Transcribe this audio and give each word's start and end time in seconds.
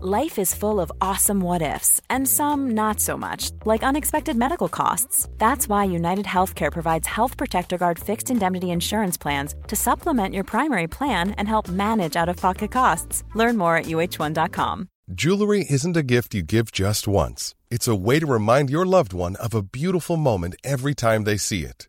Life 0.00 0.38
is 0.38 0.54
full 0.54 0.78
of 0.78 0.92
awesome 1.00 1.40
what 1.40 1.60
ifs, 1.60 2.00
and 2.08 2.28
some 2.28 2.70
not 2.70 3.00
so 3.00 3.16
much, 3.16 3.50
like 3.64 3.82
unexpected 3.82 4.36
medical 4.36 4.68
costs. 4.68 5.28
That's 5.38 5.68
why 5.68 5.86
United 5.86 6.24
Healthcare 6.24 6.70
provides 6.70 7.08
Health 7.08 7.36
Protector 7.36 7.78
Guard 7.78 7.98
fixed 7.98 8.30
indemnity 8.30 8.70
insurance 8.70 9.18
plans 9.18 9.56
to 9.66 9.74
supplement 9.74 10.36
your 10.36 10.44
primary 10.44 10.86
plan 10.86 11.32
and 11.32 11.48
help 11.48 11.66
manage 11.68 12.14
out 12.14 12.28
of 12.28 12.36
pocket 12.36 12.70
costs. 12.70 13.24
Learn 13.34 13.56
more 13.56 13.76
at 13.76 13.86
uh1.com. 13.86 14.88
Jewelry 15.12 15.66
isn't 15.68 15.96
a 15.96 16.04
gift 16.04 16.32
you 16.32 16.42
give 16.44 16.70
just 16.70 17.08
once, 17.08 17.56
it's 17.68 17.88
a 17.88 17.96
way 17.96 18.20
to 18.20 18.26
remind 18.26 18.70
your 18.70 18.86
loved 18.86 19.12
one 19.12 19.34
of 19.42 19.52
a 19.52 19.62
beautiful 19.62 20.16
moment 20.16 20.54
every 20.62 20.94
time 20.94 21.24
they 21.24 21.36
see 21.36 21.64
it. 21.64 21.88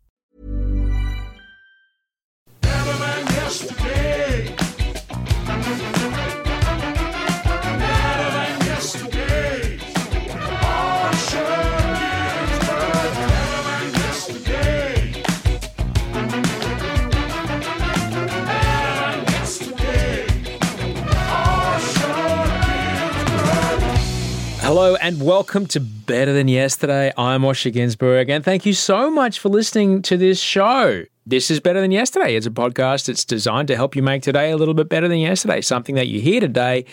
Hello 24.81 24.95
and 24.95 25.21
welcome 25.21 25.67
to 25.67 25.79
Better 25.79 26.33
Than 26.33 26.47
Yesterday. 26.47 27.13
I'm 27.15 27.43
Osher 27.43 27.71
Günsberg 27.71 28.31
and 28.31 28.43
thank 28.43 28.65
you 28.65 28.73
so 28.73 29.11
much 29.11 29.37
for 29.37 29.49
listening 29.49 30.01
to 30.01 30.17
this 30.17 30.39
show. 30.39 31.03
This 31.23 31.51
is 31.51 31.59
Better 31.59 31.79
Than 31.79 31.91
Yesterday. 31.91 32.35
It's 32.35 32.47
a 32.47 32.49
podcast 32.49 33.05
that's 33.05 33.23
designed 33.23 33.67
to 33.67 33.75
help 33.75 33.95
you 33.95 34.01
make 34.01 34.23
today 34.23 34.49
a 34.49 34.57
little 34.57 34.73
bit 34.73 34.89
better 34.89 35.07
than 35.07 35.19
yesterday. 35.19 35.61
Something 35.61 35.93
that 35.93 36.07
you 36.07 36.19
hear 36.19 36.39
today, 36.39 36.85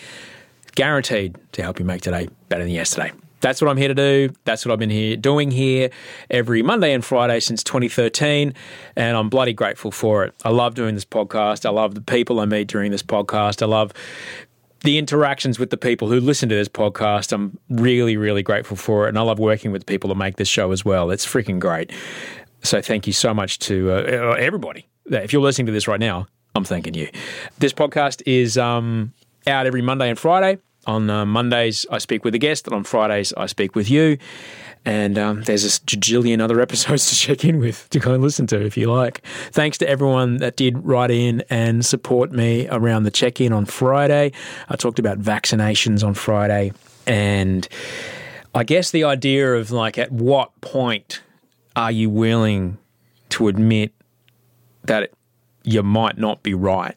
guaranteed 0.75 1.35
to 1.53 1.63
help 1.63 1.79
you 1.79 1.85
make 1.85 2.03
today 2.03 2.29
better 2.47 2.63
than 2.63 2.73
yesterday. 2.73 3.11
That's 3.41 3.59
what 3.59 3.71
I'm 3.71 3.77
here 3.77 3.87
to 3.87 3.95
do. 3.95 4.29
That's 4.43 4.65
what 4.65 4.73
I've 4.73 4.79
been 4.79 4.91
here 4.91 5.15
doing 5.15 5.49
here 5.49 5.89
every 6.29 6.61
Monday 6.61 6.93
and 6.93 7.03
Friday 7.03 7.39
since 7.39 7.63
2013, 7.63 8.53
and 8.97 9.17
I'm 9.17 9.29
bloody 9.29 9.53
grateful 9.53 9.91
for 9.91 10.25
it. 10.25 10.35
I 10.43 10.49
love 10.49 10.75
doing 10.75 10.93
this 10.93 11.05
podcast. 11.05 11.65
I 11.65 11.69
love 11.69 11.95
the 11.95 12.01
people 12.01 12.39
I 12.39 12.45
meet 12.45 12.67
during 12.67 12.91
this 12.91 13.01
podcast. 13.01 13.63
I 13.63 13.65
love 13.65 13.93
the 14.81 14.97
interactions 14.97 15.59
with 15.59 15.69
the 15.69 15.77
people 15.77 16.09
who 16.09 16.19
listen 16.19 16.49
to 16.49 16.55
this 16.55 16.69
podcast. 16.69 17.31
I'm 17.31 17.57
really, 17.69 18.17
really 18.17 18.43
grateful 18.43 18.77
for 18.77 19.05
it. 19.05 19.09
And 19.09 19.17
I 19.17 19.21
love 19.21 19.39
working 19.39 19.71
with 19.71 19.85
people 19.85 20.07
that 20.09 20.15
make 20.15 20.37
this 20.37 20.47
show 20.47 20.71
as 20.71 20.85
well. 20.85 21.11
It's 21.11 21.25
freaking 21.25 21.59
great. 21.59 21.91
So 22.63 22.81
thank 22.81 23.07
you 23.07 23.13
so 23.13 23.33
much 23.33 23.59
to 23.59 23.91
uh, 23.91 24.35
everybody. 24.37 24.87
If 25.05 25.33
you're 25.33 25.41
listening 25.41 25.67
to 25.67 25.71
this 25.71 25.87
right 25.87 25.99
now, 25.99 26.27
I'm 26.55 26.63
thanking 26.63 26.93
you. 26.93 27.09
This 27.57 27.73
podcast 27.73 28.21
is 28.25 28.57
um, 28.57 29.13
out 29.47 29.65
every 29.65 29.81
Monday 29.81 30.09
and 30.09 30.19
Friday. 30.19 30.59
On 30.89 31.07
uh, 31.07 31.23
Mondays, 31.23 31.85
I 31.91 31.99
speak 31.99 32.25
with 32.25 32.33
a 32.33 32.39
guest, 32.39 32.65
and 32.65 32.75
on 32.75 32.83
Fridays, 32.83 33.31
I 33.37 33.45
speak 33.45 33.75
with 33.75 33.91
you. 33.91 34.17
And 34.85 35.19
um, 35.19 35.43
there's 35.43 35.63
a 35.63 35.69
jillion 35.81 36.41
other 36.41 36.59
episodes 36.65 37.11
to 37.11 37.15
check 37.15 37.45
in 37.45 37.59
with 37.59 37.87
to 37.91 37.99
go 37.99 38.15
and 38.15 38.23
listen 38.23 38.47
to 38.47 38.65
if 38.65 38.75
you 38.75 38.91
like. 38.91 39.21
Thanks 39.51 39.77
to 39.77 39.87
everyone 39.87 40.37
that 40.37 40.55
did 40.55 40.83
write 40.83 41.11
in 41.11 41.43
and 41.47 41.85
support 41.85 42.31
me 42.31 42.67
around 42.69 43.03
the 43.03 43.11
check 43.11 43.39
in 43.39 43.53
on 43.53 43.65
Friday. 43.65 44.31
I 44.67 44.75
talked 44.77 44.97
about 44.97 45.19
vaccinations 45.19 46.03
on 46.03 46.15
Friday. 46.15 46.73
And 47.05 47.67
I 48.55 48.63
guess 48.63 48.89
the 48.89 49.03
idea 49.03 49.53
of 49.53 49.69
like, 49.69 49.99
at 49.99 50.11
what 50.11 50.59
point 50.61 51.21
are 51.75 51.91
you 51.91 52.09
willing 52.09 52.79
to 53.29 53.47
admit 53.47 53.93
that 54.85 55.11
you 55.63 55.83
might 55.83 56.17
not 56.17 56.41
be 56.41 56.55
right? 56.55 56.95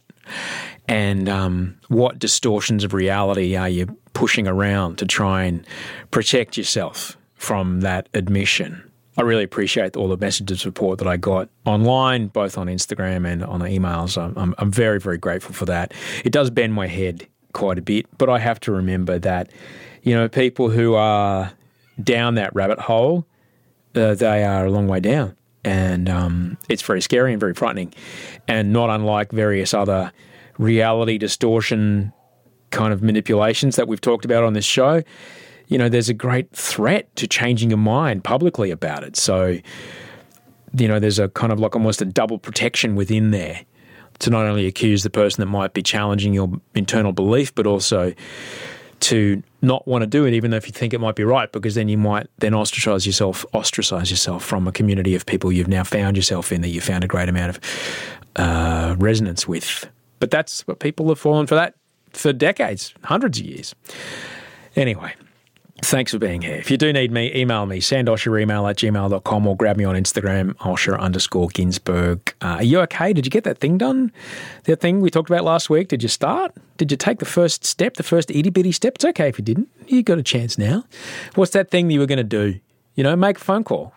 And 0.88 1.28
um, 1.28 1.78
what 1.88 2.18
distortions 2.18 2.84
of 2.84 2.92
reality 2.92 3.56
are 3.56 3.68
you 3.68 3.86
pushing 4.14 4.46
around 4.46 4.98
to 4.98 5.06
try 5.06 5.44
and 5.44 5.66
protect 6.10 6.56
yourself 6.56 7.16
from 7.36 7.80
that 7.80 8.08
admission? 8.14 8.88
I 9.16 9.22
really 9.22 9.44
appreciate 9.44 9.96
all 9.96 10.08
the 10.08 10.16
messages 10.16 10.58
of 10.58 10.60
support 10.60 10.98
that 10.98 11.08
I 11.08 11.18
got 11.18 11.50
online, 11.66 12.28
both 12.28 12.56
on 12.56 12.66
Instagram 12.66 13.30
and 13.30 13.44
on 13.44 13.60
the 13.60 13.66
emails. 13.66 14.20
I'm, 14.20 14.36
I'm, 14.36 14.54
I'm 14.58 14.70
very, 14.70 14.98
very 14.98 15.18
grateful 15.18 15.54
for 15.54 15.66
that. 15.66 15.92
It 16.24 16.32
does 16.32 16.50
bend 16.50 16.72
my 16.72 16.86
head 16.86 17.26
quite 17.52 17.78
a 17.78 17.82
bit, 17.82 18.06
but 18.16 18.30
I 18.30 18.38
have 18.38 18.58
to 18.60 18.72
remember 18.72 19.18
that, 19.18 19.50
you 20.02 20.14
know, 20.14 20.28
people 20.28 20.70
who 20.70 20.94
are 20.94 21.52
down 22.02 22.36
that 22.36 22.54
rabbit 22.54 22.80
hole, 22.80 23.26
uh, 23.94 24.14
they 24.14 24.44
are 24.44 24.64
a 24.64 24.70
long 24.70 24.88
way 24.88 25.00
down. 25.00 25.36
And 25.62 26.08
um, 26.08 26.56
it's 26.68 26.82
very 26.82 27.02
scary 27.02 27.32
and 27.32 27.38
very 27.38 27.54
frightening. 27.54 27.92
And 28.48 28.72
not 28.72 28.88
unlike 28.88 29.30
various 29.30 29.74
other 29.74 30.10
reality 30.58 31.18
distortion 31.18 32.12
kind 32.70 32.92
of 32.92 33.02
manipulations 33.02 33.76
that 33.76 33.86
we've 33.86 34.00
talked 34.00 34.24
about 34.24 34.44
on 34.44 34.54
this 34.54 34.64
show, 34.64 35.02
you 35.68 35.78
know, 35.78 35.88
there's 35.88 36.08
a 36.08 36.14
great 36.14 36.50
threat 36.52 37.14
to 37.16 37.26
changing 37.26 37.70
your 37.70 37.78
mind 37.78 38.24
publicly 38.24 38.70
about 38.70 39.04
it. 39.04 39.16
So, 39.16 39.58
you 40.76 40.88
know, 40.88 40.98
there's 40.98 41.18
a 41.18 41.28
kind 41.30 41.52
of 41.52 41.60
like 41.60 41.76
almost 41.76 42.02
a 42.02 42.04
double 42.04 42.38
protection 42.38 42.94
within 42.96 43.30
there 43.30 43.62
to 44.18 44.30
not 44.30 44.46
only 44.46 44.66
accuse 44.66 45.02
the 45.02 45.10
person 45.10 45.40
that 45.40 45.46
might 45.46 45.74
be 45.74 45.82
challenging 45.82 46.32
your 46.34 46.52
internal 46.74 47.12
belief, 47.12 47.54
but 47.54 47.66
also 47.66 48.12
to 49.00 49.42
not 49.62 49.86
want 49.88 50.02
to 50.02 50.06
do 50.06 50.24
it, 50.24 50.32
even 50.32 50.50
though 50.50 50.56
if 50.56 50.66
you 50.66 50.72
think 50.72 50.94
it 50.94 51.00
might 51.00 51.16
be 51.16 51.24
right, 51.24 51.50
because 51.50 51.74
then 51.74 51.88
you 51.88 51.98
might 51.98 52.28
then 52.38 52.54
ostracize 52.54 53.04
yourself, 53.04 53.44
ostracize 53.52 54.10
yourself 54.10 54.44
from 54.44 54.68
a 54.68 54.72
community 54.72 55.14
of 55.14 55.26
people 55.26 55.50
you've 55.50 55.68
now 55.68 55.82
found 55.82 56.16
yourself 56.16 56.52
in 56.52 56.60
that 56.60 56.68
you 56.68 56.80
found 56.80 57.02
a 57.02 57.08
great 57.08 57.28
amount 57.28 57.56
of 57.56 57.60
uh, 58.36 58.94
resonance 58.98 59.48
with. 59.48 59.88
But 60.22 60.30
that's 60.30 60.64
what 60.68 60.78
people 60.78 61.08
have 61.08 61.18
fallen 61.18 61.48
for 61.48 61.56
that 61.56 61.74
for 62.12 62.32
decades, 62.32 62.94
hundreds 63.02 63.40
of 63.40 63.44
years. 63.44 63.74
Anyway, 64.76 65.14
thanks 65.82 66.12
for 66.12 66.20
being 66.20 66.42
here. 66.42 66.54
If 66.54 66.70
you 66.70 66.76
do 66.76 66.92
need 66.92 67.10
me, 67.10 67.34
email 67.34 67.66
me, 67.66 67.80
send 67.80 68.06
Osher 68.06 68.26
your 68.26 68.38
email 68.38 68.64
at 68.68 68.76
gmail.com 68.76 69.46
or 69.48 69.56
grab 69.56 69.76
me 69.76 69.82
on 69.82 69.96
Instagram, 69.96 70.52
Osher 70.58 70.96
underscore 70.96 71.48
Günsberg. 71.48 72.34
Uh, 72.40 72.58
are 72.58 72.62
you 72.62 72.78
okay? 72.82 73.12
Did 73.12 73.26
you 73.26 73.30
get 73.30 73.42
that 73.42 73.58
thing 73.58 73.78
done? 73.78 74.12
That 74.62 74.78
thing 74.78 75.00
we 75.00 75.10
talked 75.10 75.28
about 75.28 75.42
last 75.42 75.68
week? 75.68 75.88
Did 75.88 76.04
you 76.04 76.08
start? 76.08 76.52
Did 76.76 76.92
you 76.92 76.96
take 76.96 77.18
the 77.18 77.24
first 77.24 77.64
step, 77.64 77.94
the 77.94 78.04
first 78.04 78.30
itty 78.30 78.50
bitty 78.50 78.70
step? 78.70 78.94
It's 78.94 79.04
okay 79.06 79.28
if 79.28 79.40
you 79.40 79.44
didn't. 79.44 79.70
You 79.88 80.04
got 80.04 80.18
a 80.18 80.22
chance 80.22 80.56
now. 80.56 80.84
What's 81.34 81.50
that 81.50 81.72
thing 81.72 81.88
that 81.88 81.94
you 81.94 81.98
were 81.98 82.06
going 82.06 82.18
to 82.18 82.22
do? 82.22 82.60
You 82.94 83.02
know, 83.02 83.16
make 83.16 83.38
a 83.38 83.40
phone 83.40 83.64
call. 83.64 83.92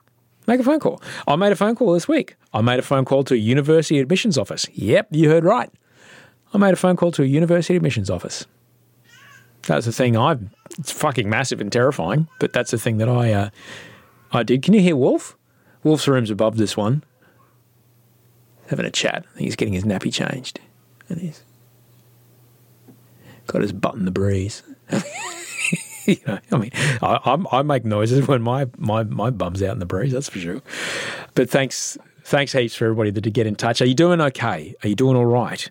Make 0.47 0.59
a 0.59 0.63
phone 0.63 0.79
call. 0.79 1.03
I 1.27 1.35
made 1.35 1.51
a 1.51 1.55
phone 1.55 1.75
call 1.75 1.93
this 1.93 2.07
week. 2.07 2.35
I 2.51 2.61
made 2.61 2.79
a 2.79 2.81
phone 2.81 3.05
call 3.05 3.23
to 3.25 3.35
a 3.35 3.37
university 3.37 3.99
admissions 3.99 4.39
office. 4.39 4.65
Yep, 4.73 5.09
you 5.11 5.29
heard 5.29 5.43
right. 5.43 5.69
I 6.55 6.57
made 6.57 6.73
a 6.73 6.77
phone 6.77 6.95
call 6.95 7.11
to 7.11 7.21
a 7.21 7.25
university 7.25 7.75
admissions 7.75 8.09
office. 8.09 8.45
That's 9.63 9.85
the 9.85 9.91
thing 9.91 10.15
I. 10.15 10.37
It's 10.79 10.91
fucking 10.91 11.29
massive 11.29 11.59
and 11.59 11.69
terrifying, 11.69 12.29
but 12.39 12.53
that's 12.53 12.71
the 12.71 12.77
thing 12.77 12.97
that 12.99 13.09
I. 13.09 13.33
Uh, 13.33 13.49
I 14.31 14.43
did. 14.43 14.63
Can 14.63 14.73
you 14.73 14.79
hear 14.79 14.95
Wolf? 14.95 15.35
Wolf's 15.83 16.07
room's 16.07 16.29
above 16.29 16.55
this 16.55 16.77
one. 16.77 17.03
Having 18.67 18.85
a 18.85 18.91
chat. 18.91 19.25
He's 19.37 19.57
getting 19.57 19.73
his 19.73 19.83
nappy 19.83 20.13
changed, 20.13 20.61
and 21.09 21.19
he's 21.19 21.43
got 23.47 23.61
his 23.61 23.73
butt 23.73 23.95
in 23.95 24.05
the 24.05 24.11
breeze. 24.11 24.63
you 26.05 26.17
know, 26.25 26.39
I 26.53 26.57
mean, 26.57 26.71
I, 27.01 27.45
I 27.51 27.61
make 27.63 27.83
noises 27.83 28.29
when 28.29 28.41
my, 28.41 28.67
my 28.77 29.03
my 29.03 29.29
bum's 29.29 29.61
out 29.61 29.73
in 29.73 29.79
the 29.79 29.85
breeze. 29.85 30.13
That's 30.13 30.29
for 30.29 30.39
sure. 30.39 30.61
But 31.33 31.49
thanks, 31.49 31.97
thanks 32.23 32.53
heaps 32.53 32.75
for 32.75 32.85
everybody 32.85 33.11
that 33.11 33.21
did 33.21 33.33
get 33.33 33.45
in 33.45 33.55
touch. 33.55 33.81
Are 33.81 33.85
you 33.85 33.93
doing 33.93 34.21
okay? 34.21 34.73
Are 34.83 34.87
you 34.87 34.95
doing 34.95 35.17
all 35.17 35.25
right? 35.25 35.69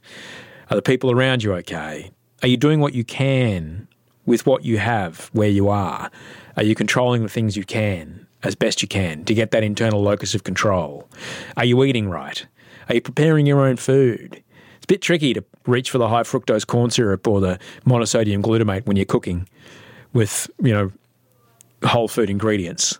Are 0.70 0.76
the 0.76 0.82
people 0.82 1.11
around 1.11 1.43
you 1.43 1.55
okay? 1.55 2.11
Are 2.43 2.49
you 2.49 2.56
doing 2.56 2.81
what 2.81 2.94
you 2.94 3.05
can 3.05 3.88
with 4.26 4.46
what 4.46 4.64
you 4.64 4.78
have 4.78 5.31
where 5.32 5.49
you 5.49 5.69
are? 5.69 6.11
Are 6.56 6.62
you 6.62 6.75
controlling 6.75 7.22
the 7.22 7.28
things 7.28 7.56
you 7.56 7.64
can? 7.64 8.25
as 8.44 8.55
best 8.55 8.82
you 8.82 8.88
can 8.88 9.25
to 9.25 9.34
get 9.34 9.50
that 9.50 9.64
internal 9.64 10.02
locus 10.02 10.34
of 10.34 10.44
control. 10.44 11.08
Are 11.56 11.64
you 11.64 11.82
eating 11.82 12.08
right? 12.08 12.46
Are 12.88 12.94
you 12.94 13.00
preparing 13.00 13.46
your 13.46 13.66
own 13.66 13.76
food? 13.76 14.43
It's 14.76 14.84
a 14.84 14.87
bit 14.87 15.00
tricky 15.00 15.32
to 15.32 15.43
reach 15.66 15.90
for 15.90 15.99
the 15.99 16.08
high 16.08 16.22
fructose 16.22 16.66
corn 16.66 16.90
syrup 16.90 17.26
or 17.26 17.40
the 17.40 17.58
monosodium 17.87 18.43
glutamate 18.43 18.87
when 18.87 18.96
you're 18.96 19.06
cooking 19.06 19.49
with, 20.12 20.50
you 20.62 20.72
know, 20.72 20.93
whole 21.82 22.06
food 22.06 22.28
ingredients. 22.28 22.99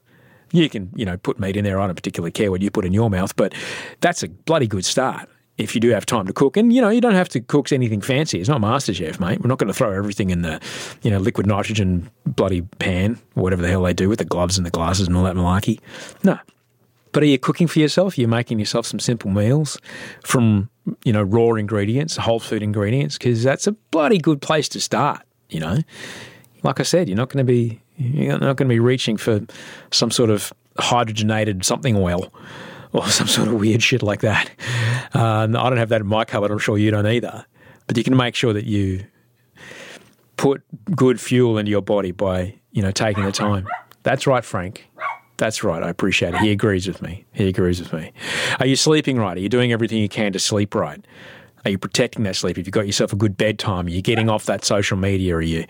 You 0.51 0.69
can, 0.71 0.91
you 0.95 1.05
know, 1.05 1.17
put 1.19 1.39
meat 1.39 1.57
in 1.57 1.65
there. 1.65 1.79
I 1.79 1.87
don't 1.87 1.97
particularly 1.97 2.33
care 2.33 2.51
what 2.51 2.63
you 2.63 2.71
put 2.71 2.87
in 2.87 2.93
your 2.93 3.11
mouth, 3.11 3.37
but 3.37 3.55
that's 4.01 4.23
a 4.23 4.29
bloody 4.29 4.67
good 4.67 4.85
start 4.85 5.29
if 5.57 5.75
you 5.75 5.81
do 5.81 5.91
have 5.91 6.05
time 6.05 6.27
to 6.27 6.33
cook. 6.33 6.57
And, 6.57 6.73
you 6.73 6.81
know, 6.81 6.89
you 6.89 7.01
don't 7.01 7.15
have 7.15 7.29
to 7.31 7.41
cook 7.41 7.71
anything 7.73 8.01
fancy. 8.01 8.41
It's 8.41 8.49
not 8.49 8.61
MasterChef, 8.61 9.21
mate. 9.21 9.41
We're 9.41 9.49
not 9.49 9.59
going 9.59 9.69
to 9.69 9.75
throw 9.75 9.93
everything 9.93 10.31
in 10.31 10.43
the, 10.43 10.61
you 11.03 11.11
know, 11.11 11.19
liquid 11.19 11.47
nitrogen 11.47 12.11
bloody 12.27 12.63
pan 12.63 13.19
whatever 13.35 13.63
the 13.63 13.69
hell 13.69 13.83
they 13.83 13.95
do 13.95 14.09
with 14.09 14.19
the 14.19 14.25
gloves 14.25 14.57
and 14.57 14.67
the 14.67 14.71
glasses 14.71 15.07
and 15.07 15.17
all 15.17 15.25
that 15.25 15.37
malarkey. 15.37 15.81
No. 16.23 16.39
But 17.13 17.23
are 17.23 17.27
you 17.27 17.39
cooking 17.39 17.69
for 17.69 17.79
yourself? 17.79 18.19
You're 18.19 18.29
making 18.29 18.59
yourself 18.59 18.87
some 18.87 18.99
simple 18.99 19.31
meals 19.31 19.79
from, 20.25 20.69
you 21.05 21.13
know, 21.13 21.23
raw 21.23 21.55
ingredients, 21.55 22.17
whole 22.17 22.41
food 22.41 22.63
ingredients, 22.63 23.17
because 23.17 23.45
that's 23.45 23.69
a 23.69 23.73
bloody 23.93 24.19
good 24.19 24.43
place 24.43 24.69
to 24.71 24.81
start, 24.81 25.23
you 25.49 25.61
know. 25.61 25.79
Like 26.65 26.81
I 26.81 26.83
said, 26.83 27.09
you're 27.09 27.17
not 27.17 27.29
going 27.29 27.47
to 27.47 27.53
be 27.53 27.81
you're 27.97 28.39
not 28.39 28.57
going 28.57 28.69
to 28.69 28.75
be 28.75 28.81
reaching 28.81 29.17
for 29.17 29.41
some 29.93 30.11
sort 30.11 30.31
of 30.31 30.53
hydrogenated 30.79 31.65
something 31.65 31.97
oil 31.97 32.33
or 32.95 33.07
some 33.09 33.27
sort 33.27 33.49
of 33.49 33.55
weird 33.55 33.83
shit 33.83 34.03
like 34.03 34.21
that. 34.21 34.51
Uh, 35.15 35.43
I 35.43 35.47
don't 35.47 35.77
have 35.77 35.91
that 35.91 36.01
in 36.01 36.07
my 36.07 36.25
cupboard. 36.25 36.51
I'm 36.51 36.59
sure 36.59 36.79
you 36.79 36.91
don't 36.91 37.07
either. 37.07 37.45
But 37.87 37.99
you 37.99 38.05
can 38.05 38.17
make 38.17 38.35
sure 38.35 38.53
that 38.55 38.65
you 38.65 39.05
put 40.37 40.63
good 40.97 41.21
fuel 41.21 41.59
into 41.59 41.71
your 41.71 41.83
body 41.83 42.13
by 42.13 42.55
you 42.73 42.83
know 42.83 42.91
taking 42.91 43.25
the 43.25 43.33
time. 43.33 43.67
That's 44.05 44.27
right, 44.27 44.45
Frank. 44.45 44.89
That's 45.37 45.65
right. 45.65 45.83
I 45.83 45.89
appreciate 45.89 46.35
it. 46.35 46.41
He 46.41 46.53
agrees 46.53 46.87
with 46.87 47.03
me. 47.03 47.25
He 47.33 47.49
agrees 47.49 47.81
with 47.81 47.93
me. 47.93 48.13
Are 48.61 48.67
you 48.67 48.77
sleeping 48.77 49.19
right? 49.19 49.37
Are 49.37 49.41
you 49.41 49.49
doing 49.49 49.73
everything 49.73 49.99
you 49.99 50.09
can 50.09 50.33
to 50.33 50.39
sleep 50.39 50.75
right? 50.75 51.05
Are 51.65 51.71
you 51.71 51.79
protecting 51.79 52.25
that 52.25 52.37
sleep? 52.37 52.57
Have 52.59 52.67
you 52.67 52.73
got 52.73 52.87
yourself 52.87 53.13
a 53.13 53.17
good 53.17 53.37
bedtime? 53.37 53.87
Are 53.87 53.91
you 53.91 54.03
getting 54.03 54.29
off 54.29 54.45
that 54.47 54.65
social 54.65 54.99
media? 54.99 55.37
Are 55.37 55.41
you 55.41 55.65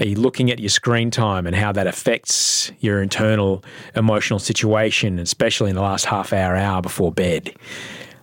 are 0.00 0.06
you 0.06 0.16
looking 0.16 0.50
at 0.50 0.58
your 0.58 0.68
screen 0.68 1.10
time 1.10 1.46
and 1.46 1.54
how 1.54 1.70
that 1.72 1.86
affects 1.86 2.72
your 2.80 3.00
internal 3.00 3.62
emotional 3.94 4.40
situation, 4.40 5.18
especially 5.18 5.70
in 5.70 5.76
the 5.76 5.82
last 5.82 6.04
half 6.04 6.32
hour, 6.32 6.56
hour 6.56 6.82
before 6.82 7.12
bed? 7.12 7.54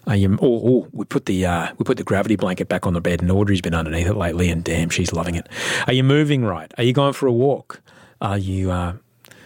Are 0.05 0.15
you, 0.15 0.37
oh, 0.41 0.61
oh, 0.65 0.87
we 0.93 1.03
put 1.03 1.25
the 1.25 1.45
uh, 1.45 1.73
we 1.77 1.83
put 1.83 1.97
the 1.97 2.03
gravity 2.03 2.35
blanket 2.35 2.69
back 2.69 2.85
on 2.85 2.93
the 2.93 3.01
bed, 3.01 3.21
and 3.21 3.29
Audrey's 3.31 3.61
been 3.61 3.75
underneath 3.75 4.07
it 4.07 4.15
lately, 4.15 4.49
and 4.49 4.63
damn, 4.63 4.89
she's 4.89 5.11
loving 5.11 5.35
it. 5.35 5.47
Are 5.85 5.93
you 5.93 6.03
moving 6.03 6.45
right? 6.45 6.71
Are 6.77 6.83
you 6.83 6.93
going 6.93 7.13
for 7.13 7.27
a 7.27 7.33
walk? 7.33 7.81
Are 8.21 8.37
you 8.37 8.71
uh, 8.71 8.93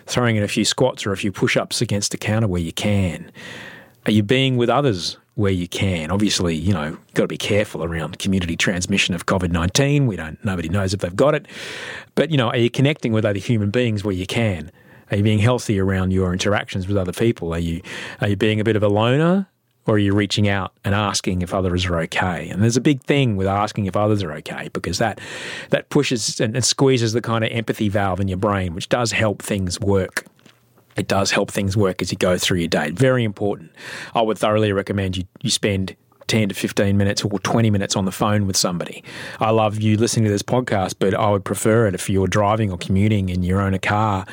throwing 0.05 0.35
in 0.35 0.43
a 0.43 0.47
few 0.47 0.65
squats 0.65 1.05
or 1.05 1.11
a 1.11 1.17
few 1.17 1.31
push-ups 1.31 1.81
against 1.81 2.11
the 2.11 2.17
counter 2.17 2.47
where 2.47 2.61
you 2.61 2.71
can? 2.71 3.31
Are 4.05 4.11
you 4.11 4.23
being 4.23 4.55
with 4.55 4.69
others 4.69 5.17
where 5.41 5.51
you 5.51 5.67
can? 5.67 6.11
Obviously, 6.11 6.55
you 6.55 6.73
know, 6.73 6.97
got 7.15 7.23
to 7.23 7.27
be 7.27 7.37
careful 7.37 7.83
around 7.83 8.19
community 8.19 8.55
transmission 8.55 9.13
of 9.13 9.25
COVID 9.25 9.51
nineteen. 9.51 10.07
We 10.07 10.15
don't. 10.15 10.43
Nobody 10.45 10.69
knows 10.69 10.93
if 10.93 11.01
they've 11.01 11.15
got 11.15 11.35
it, 11.35 11.47
but 12.15 12.31
you 12.31 12.37
know, 12.37 12.49
are 12.49 12.57
you 12.57 12.69
connecting 12.69 13.11
with 13.11 13.25
other 13.25 13.39
human 13.39 13.71
beings 13.71 14.03
where 14.03 14.15
you 14.15 14.25
can? 14.25 14.71
Are 15.09 15.17
you 15.17 15.23
being 15.23 15.39
healthy 15.39 15.79
around 15.79 16.11
your 16.11 16.31
interactions 16.31 16.87
with 16.87 16.95
other 16.95 17.11
people? 17.11 17.53
Are 17.53 17.59
you 17.59 17.81
are 18.21 18.29
you 18.29 18.37
being 18.37 18.59
a 18.61 18.63
bit 18.63 18.75
of 18.75 18.83
a 18.83 18.87
loner? 18.87 19.47
Or 19.87 19.95
are 19.95 19.97
you 19.97 20.13
reaching 20.13 20.47
out 20.47 20.73
and 20.85 20.93
asking 20.93 21.41
if 21.41 21.55
others 21.55 21.87
are 21.87 21.99
okay? 22.01 22.49
And 22.49 22.61
there's 22.61 22.77
a 22.77 22.81
big 22.81 23.01
thing 23.01 23.35
with 23.35 23.47
asking 23.47 23.87
if 23.87 23.95
others 23.95 24.21
are 24.21 24.31
okay 24.33 24.69
because 24.73 24.99
that 24.99 25.19
that 25.71 25.89
pushes 25.89 26.39
and, 26.39 26.55
and 26.55 26.63
squeezes 26.63 27.13
the 27.13 27.21
kind 27.21 27.43
of 27.43 27.51
empathy 27.51 27.89
valve 27.89 28.19
in 28.19 28.27
your 28.27 28.37
brain, 28.37 28.75
which 28.75 28.89
does 28.89 29.11
help 29.11 29.41
things 29.41 29.79
work 29.79 30.25
it 30.97 31.07
does 31.07 31.31
help 31.31 31.51
things 31.51 31.77
work 31.77 32.01
as 32.01 32.11
you 32.11 32.17
go 32.17 32.37
through 32.37 32.59
your 32.59 32.67
day. 32.67 32.91
Very 32.91 33.23
important. 33.23 33.71
I 34.13 34.21
would 34.21 34.37
thoroughly 34.37 34.71
recommend 34.71 35.17
you, 35.17 35.23
you 35.41 35.49
spend 35.49 35.95
10 36.27 36.49
to 36.49 36.55
15 36.55 36.97
minutes 36.97 37.23
or 37.23 37.39
20 37.39 37.69
minutes 37.69 37.95
on 37.95 38.05
the 38.05 38.11
phone 38.11 38.47
with 38.47 38.55
somebody. 38.55 39.03
I 39.39 39.49
love 39.49 39.81
you 39.81 39.97
listening 39.97 40.25
to 40.25 40.31
this 40.31 40.43
podcast, 40.43 40.95
but 40.99 41.13
I 41.13 41.29
would 41.29 41.43
prefer 41.43 41.87
it 41.87 41.95
if 41.95 42.09
you're 42.09 42.27
driving 42.27 42.71
or 42.71 42.77
commuting 42.77 43.29
and 43.29 43.43
you 43.43 43.59
own 43.59 43.73
a 43.73 43.79
car 43.79 44.25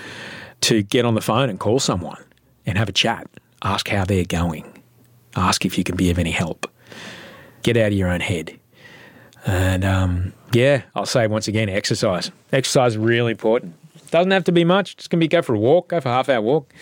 to 0.63 0.83
get 0.83 1.05
on 1.05 1.15
the 1.15 1.21
phone 1.21 1.51
and 1.51 1.59
call 1.59 1.81
someone 1.81 2.23
and 2.67 2.79
have 2.79 2.89
a 2.89 2.93
chat. 2.93 3.29
Ask 3.63 3.89
how 3.89 4.05
they're 4.05 4.25
going. 4.25 4.83
Ask 5.35 5.65
if 5.65 5.77
you 5.77 5.85
can 5.85 5.97
be 5.97 6.11
of 6.11 6.19
any 6.19 6.31
help. 6.31 6.71
Get 7.63 7.77
out 7.77 7.89
of 7.89 7.99
your 7.99 8.09
own 8.09 8.21
head. 8.21 8.59
And 9.47 9.85
um, 9.85 10.33
yeah, 10.53 10.83
I'll 10.95 11.07
say 11.07 11.27
once 11.27 11.49
again, 11.49 11.69
exercise. 11.69 12.31
Exercise 12.53 12.93
is 12.93 12.99
really 12.99 13.33
important. 13.33 13.75
Doesn't 14.11 14.31
have 14.31 14.45
to 14.45 14.53
be 14.53 14.65
much. 14.65 14.97
Just 14.97 15.11
can 15.11 15.19
be 15.19 15.29
go 15.29 15.43
for 15.43 15.55
a 15.55 15.59
walk, 15.59 15.89
go 15.89 16.01
for 16.01 16.09
a 16.09 16.13
half 16.13 16.29
hour 16.29 16.41
walk, 16.41 16.73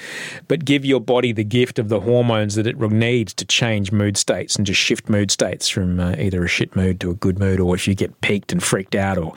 but 0.48 0.64
give 0.64 0.84
your 0.84 1.00
body 1.00 1.32
the 1.32 1.44
gift 1.44 1.78
of 1.78 1.88
the 1.88 2.00
hormones 2.00 2.54
that 2.54 2.66
it 2.66 2.78
needs 2.78 3.34
to 3.34 3.44
change 3.44 3.92
mood 3.92 4.16
states 4.16 4.56
and 4.56 4.66
just 4.66 4.80
shift 4.80 5.08
mood 5.08 5.30
states 5.30 5.68
from 5.68 5.98
uh, 5.98 6.14
either 6.18 6.44
a 6.44 6.48
shit 6.48 6.76
mood 6.76 7.00
to 7.00 7.10
a 7.10 7.14
good 7.14 7.38
mood, 7.38 7.60
or 7.60 7.74
if 7.74 7.88
you 7.88 7.94
get 7.94 8.20
peaked 8.20 8.52
and 8.52 8.62
freaked 8.62 8.94
out 8.94 9.18
or 9.18 9.34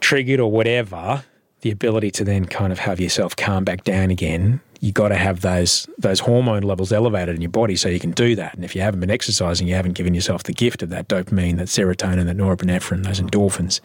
triggered 0.00 0.40
or 0.40 0.50
whatever, 0.50 1.24
the 1.62 1.70
ability 1.70 2.10
to 2.12 2.24
then 2.24 2.44
kind 2.44 2.72
of 2.72 2.78
have 2.80 3.00
yourself 3.00 3.34
calm 3.36 3.64
back 3.64 3.84
down 3.84 4.10
again. 4.10 4.60
You 4.80 4.92
got 4.92 5.08
to 5.08 5.16
have 5.16 5.40
those 5.40 5.88
those 5.98 6.20
hormone 6.20 6.62
levels 6.62 6.92
elevated 6.92 7.34
in 7.34 7.40
your 7.40 7.50
body 7.50 7.74
so 7.74 7.88
you 7.88 7.98
can 7.98 8.12
do 8.12 8.36
that. 8.36 8.54
And 8.54 8.64
if 8.64 8.76
you 8.76 8.82
haven't 8.82 9.00
been 9.00 9.10
exercising, 9.10 9.66
you 9.66 9.74
haven't 9.74 9.94
given 9.94 10.14
yourself 10.14 10.44
the 10.44 10.52
gift 10.52 10.82
of 10.82 10.90
that 10.90 11.08
dopamine, 11.08 11.56
that 11.56 11.66
serotonin, 11.66 12.26
that 12.26 12.36
norepinephrine, 12.36 13.04
those 13.04 13.20
endorphins. 13.20 13.80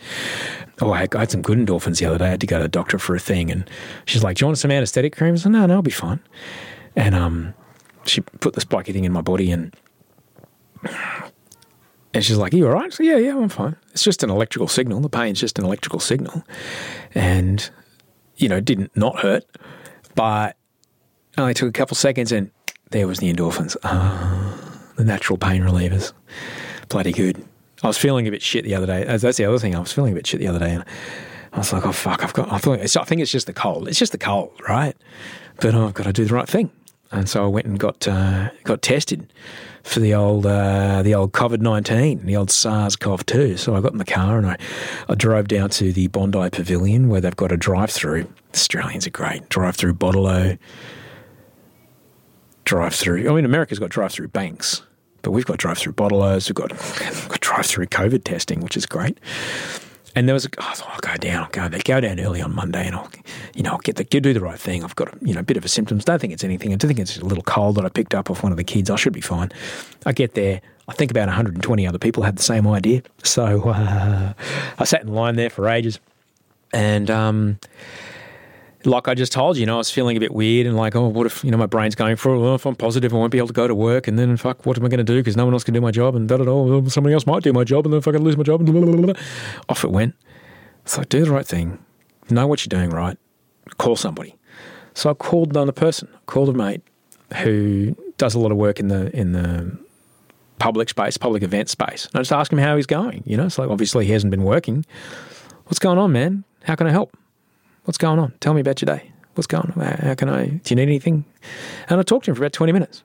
Oh, 0.81 0.91
I 0.91 1.07
had 1.11 1.31
some 1.31 1.41
good 1.41 1.57
endorphins 1.57 1.99
the 1.99 2.05
other 2.05 2.19
day. 2.19 2.25
I 2.25 2.29
had 2.29 2.41
to 2.41 2.47
go 2.47 2.57
to 2.57 2.63
the 2.63 2.69
doctor 2.69 2.99
for 2.99 3.15
a 3.15 3.19
thing, 3.19 3.51
and 3.51 3.69
she's 4.05 4.23
like, 4.23 4.37
"Do 4.37 4.43
you 4.43 4.47
want 4.47 4.57
some 4.59 4.71
anesthetic 4.71 5.15
cream?" 5.15 5.33
I 5.33 5.37
said, 5.37 5.51
"No, 5.51 5.65
no, 5.65 5.75
I'll 5.75 5.81
be 5.81 5.91
fine." 5.91 6.19
And 6.95 7.15
um, 7.15 7.53
she 8.05 8.21
put 8.21 8.53
the 8.53 8.61
spiky 8.61 8.93
thing 8.93 9.05
in 9.05 9.11
my 9.11 9.21
body, 9.21 9.51
and 9.51 9.75
and 12.13 12.23
she's 12.23 12.37
like, 12.37 12.53
Are 12.53 12.57
you 12.57 12.67
all 12.67 12.73
right? 12.73 12.95
Yeah, 12.99 13.17
yeah, 13.17 13.37
I'm 13.37 13.49
fine. 13.49 13.75
It's 13.91 14.03
just 14.03 14.23
an 14.23 14.29
electrical 14.29 14.67
signal. 14.67 14.99
The 15.01 15.09
pain's 15.09 15.39
just 15.39 15.57
an 15.57 15.65
electrical 15.65 15.99
signal. 15.99 16.43
And, 17.15 17.69
you 18.37 18.47
know, 18.49 18.57
it 18.57 18.65
didn't 18.65 18.95
not 18.95 19.19
hurt, 19.19 19.45
but 20.15 20.55
it 21.33 21.39
only 21.41 21.53
took 21.53 21.69
a 21.69 21.73
couple 21.73 21.95
seconds 21.95 22.31
and 22.31 22.51
there 22.91 23.07
was 23.07 23.19
the 23.19 23.33
endorphins. 23.33 23.75
Ah, 23.83 24.79
the 24.95 25.03
natural 25.03 25.37
pain 25.37 25.63
relievers. 25.63 26.13
Bloody 26.89 27.11
good. 27.11 27.43
I 27.81 27.87
was 27.87 27.97
feeling 27.97 28.27
a 28.27 28.31
bit 28.31 28.41
shit 28.41 28.63
the 28.63 28.75
other 28.75 28.85
day. 28.85 29.03
That's 29.03 29.37
the 29.37 29.45
other 29.45 29.59
thing. 29.59 29.75
I 29.75 29.79
was 29.79 29.91
feeling 29.91 30.13
a 30.13 30.15
bit 30.15 30.27
shit 30.27 30.39
the 30.39 30.47
other 30.47 30.59
day. 30.59 30.71
And 30.71 30.85
I 31.51 31.57
was 31.57 31.73
like, 31.73 31.85
oh, 31.85 31.91
fuck, 31.91 32.23
I've 32.23 32.33
got, 32.33 32.51
I 32.51 32.57
think, 32.57 32.81
I 32.81 33.03
think 33.03 33.21
it's 33.21 33.31
just 33.31 33.47
the 33.47 33.53
cold. 33.53 33.87
It's 33.87 33.99
just 33.99 34.11
the 34.11 34.17
cold, 34.17 34.51
right? 34.67 34.95
But 35.59 35.75
oh, 35.75 35.87
I've 35.87 35.93
got 35.93 36.03
to 36.03 36.13
do 36.13 36.25
the 36.25 36.33
right 36.33 36.47
thing. 36.47 36.71
And 37.11 37.29
so 37.29 37.43
I 37.43 37.47
went 37.47 37.67
and 37.67 37.79
got 37.79 38.07
uh, 38.07 38.49
got 38.63 38.81
tested 38.81 39.31
for 39.83 39.99
the 39.99 40.15
old 40.15 40.47
uh, 40.47 41.03
the 41.03 41.13
old 41.13 41.31
COVID 41.31 41.61
nineteen, 41.61 42.25
the 42.25 42.35
old 42.35 42.49
SARS 42.49 42.95
CoV 42.95 43.23
two. 43.27 43.55
So 43.55 43.75
I 43.75 43.81
got 43.81 43.91
in 43.91 43.99
the 43.99 44.05
car 44.05 44.39
and 44.39 44.47
I, 44.47 44.57
I 45.07 45.13
drove 45.13 45.47
down 45.47 45.69
to 45.71 45.93
the 45.93 46.07
Bondi 46.07 46.49
Pavilion 46.49 47.09
where 47.09 47.21
they've 47.21 47.35
got 47.35 47.51
a 47.51 47.57
drive 47.57 47.91
through. 47.91 48.27
Australians 48.55 49.05
are 49.05 49.11
great. 49.11 49.47
Drive 49.49 49.75
through 49.75 49.93
Bottle 49.93 50.27
drive 52.65 52.95
through. 52.95 53.29
I 53.29 53.33
mean, 53.33 53.45
America's 53.45 53.79
got 53.79 53.89
drive 53.89 54.11
through 54.11 54.29
banks, 54.29 54.81
but 55.21 55.31
we've 55.31 55.45
got 55.45 55.57
drive 55.57 55.77
through 55.77 55.93
Bottle-O's. 55.93 56.49
We've 56.49 56.55
got, 56.55 56.69
got 56.69 57.39
drive 57.39 57.65
through 57.65 57.87
COVID 57.87 58.23
testing, 58.23 58.61
which 58.61 58.77
is 58.77 58.85
great. 58.85 59.19
And 60.15 60.27
there 60.27 60.33
was 60.33 60.45
a, 60.45 60.49
I 60.59 60.73
thought, 60.75 60.91
I'll 60.93 60.99
go 60.99 61.17
down, 61.17 61.43
I'll 61.43 61.49
go 61.49 61.67
there, 61.67 61.81
go 61.83 61.99
down 61.99 62.19
early 62.19 62.39
on 62.39 62.53
Monday, 62.53 62.85
and 62.85 62.95
I'll, 62.95 63.09
you 63.55 63.63
know, 63.63 63.71
I'll 63.71 63.77
get 63.79 63.95
the, 63.95 64.03
do 64.03 64.33
the 64.33 64.39
right 64.39 64.59
thing. 64.59 64.83
I've 64.83 64.95
got, 64.95 65.11
you 65.23 65.33
know, 65.33 65.39
a 65.39 65.43
bit 65.43 65.57
of 65.57 65.65
a 65.65 65.67
symptoms. 65.67 66.05
Don't 66.05 66.19
think 66.19 66.33
it's 66.33 66.43
anything. 66.43 66.71
I 66.71 66.75
do 66.75 66.87
think 66.87 66.99
it's 66.99 67.17
a 67.17 67.25
little 67.25 67.43
cold 67.43 67.75
that 67.75 67.85
I 67.85 67.89
picked 67.89 68.13
up 68.13 68.29
off 68.29 68.43
one 68.43 68.51
of 68.51 68.57
the 68.57 68.63
kids. 68.63 68.91
I 68.91 68.95
should 68.95 69.13
be 69.13 69.21
fine. 69.21 69.51
I 70.05 70.11
get 70.11 70.35
there. 70.35 70.61
I 70.87 70.93
think 70.93 71.09
about 71.09 71.27
120 71.27 71.87
other 71.87 71.97
people 71.97 72.23
had 72.23 72.35
the 72.35 72.43
same 72.43 72.67
idea. 72.67 73.01
So 73.23 73.69
uh, 73.69 74.33
I 74.77 74.83
sat 74.83 75.01
in 75.01 75.07
line 75.07 75.35
there 75.35 75.49
for 75.49 75.67
ages, 75.67 75.99
and 76.73 77.09
um, 77.09 77.59
like 78.85 79.07
I 79.07 79.13
just 79.13 79.31
told 79.31 79.55
you, 79.55 79.61
you 79.61 79.65
know, 79.65 79.75
I 79.75 79.77
was 79.77 79.89
feeling 79.89 80.17
a 80.17 80.19
bit 80.19 80.33
weird 80.33 80.67
and 80.67 80.75
like, 80.75 80.95
oh, 80.95 81.07
what 81.07 81.25
if, 81.25 81.43
you 81.43 81.51
know, 81.51 81.57
my 81.57 81.65
brain's 81.65 81.95
going 81.95 82.15
for, 82.15 82.37
well, 82.37 82.55
if 82.55 82.65
I'm 82.65 82.75
positive, 82.75 83.13
I 83.13 83.17
won't 83.17 83.31
be 83.31 83.37
able 83.37 83.47
to 83.47 83.53
go 83.53 83.67
to 83.67 83.75
work. 83.75 84.07
And 84.07 84.19
then, 84.19 84.35
fuck, 84.37 84.65
what 84.65 84.77
am 84.77 84.85
I 84.85 84.89
going 84.89 84.97
to 84.97 85.03
do? 85.03 85.17
Because 85.17 85.37
no 85.37 85.45
one 85.45 85.53
else 85.53 85.63
can 85.63 85.73
do 85.73 85.81
my 85.81 85.91
job. 85.91 86.15
And 86.15 86.27
da 86.27 86.37
da 86.37 86.43
da. 86.43 86.89
Somebody 86.89 87.13
else 87.13 87.25
might 87.25 87.43
do 87.43 87.53
my 87.53 87.63
job. 87.63 87.85
And 87.85 87.93
then 87.93 87.99
if 87.99 88.07
I 88.07 88.11
can 88.11 88.23
lose 88.23 88.37
my 88.37 88.43
job. 88.43 88.61
And 88.61 88.71
blah, 88.71 88.81
blah, 88.81 88.91
blah, 88.95 89.13
blah. 89.13 89.23
Off 89.69 89.83
it 89.83 89.91
went. 89.91 90.15
So 90.85 91.03
do 91.03 91.23
the 91.23 91.31
right 91.31 91.45
thing. 91.45 91.83
Know 92.29 92.47
what 92.47 92.65
you're 92.65 92.79
doing 92.79 92.89
right. 92.89 93.17
Call 93.77 93.95
somebody. 93.95 94.35
So 94.93 95.09
I 95.09 95.13
called 95.13 95.51
another 95.51 95.71
person. 95.71 96.07
Called 96.25 96.49
a 96.49 96.53
mate 96.53 96.81
who 97.37 97.95
does 98.17 98.35
a 98.35 98.39
lot 98.39 98.51
of 98.51 98.57
work 98.57 98.79
in 98.79 98.89
the 98.89 99.15
in 99.15 99.31
the 99.31 99.77
public 100.59 100.89
space, 100.89 101.17
public 101.17 101.43
event 101.43 101.69
space. 101.69 102.05
And 102.07 102.15
I 102.15 102.19
just 102.19 102.31
asked 102.31 102.51
him 102.53 102.59
how 102.59 102.75
he's 102.75 102.85
going. 102.85 103.23
You 103.25 103.37
know, 103.37 103.45
it's 103.45 103.57
like 103.57 103.69
obviously 103.69 104.05
he 104.05 104.11
hasn't 104.11 104.31
been 104.31 104.43
working. 104.43 104.85
What's 105.65 105.79
going 105.79 105.97
on, 105.97 106.11
man? 106.11 106.43
How 106.63 106.75
can 106.75 106.87
I 106.87 106.91
help? 106.91 107.17
What's 107.85 107.97
going 107.97 108.19
on? 108.19 108.33
Tell 108.39 108.53
me 108.53 108.61
about 108.61 108.81
your 108.81 108.95
day. 108.95 109.11
What's 109.35 109.47
going 109.47 109.71
on? 109.75 109.81
How 109.81 110.15
can 110.15 110.29
I? 110.29 110.45
Do 110.45 110.61
you 110.67 110.75
need 110.75 110.83
anything? 110.83 111.25
And 111.89 111.99
I 111.99 112.03
talked 112.03 112.25
to 112.25 112.31
him 112.31 112.35
for 112.35 112.43
about 112.43 112.53
20 112.53 112.71
minutes. 112.71 113.03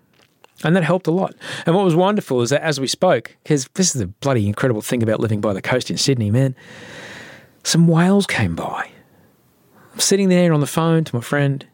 And 0.64 0.74
that 0.76 0.84
helped 0.84 1.06
a 1.06 1.12
lot. 1.12 1.34
And 1.66 1.74
what 1.74 1.84
was 1.84 1.94
wonderful 1.94 2.42
is 2.42 2.50
that 2.50 2.62
as 2.62 2.80
we 2.80 2.86
spoke, 2.86 3.36
because 3.42 3.68
this 3.74 3.94
is 3.94 4.00
the 4.00 4.08
bloody 4.08 4.46
incredible 4.46 4.82
thing 4.82 5.02
about 5.02 5.20
living 5.20 5.40
by 5.40 5.52
the 5.52 5.62
coast 5.62 5.90
in 5.90 5.96
Sydney, 5.96 6.30
man, 6.30 6.54
some 7.62 7.86
whales 7.86 8.26
came 8.26 8.54
by. 8.54 8.90
I'm 9.92 10.00
sitting 10.00 10.28
there 10.28 10.52
on 10.52 10.60
the 10.60 10.66
phone 10.66 11.04
to 11.04 11.14
my 11.14 11.22
friend, 11.22 11.66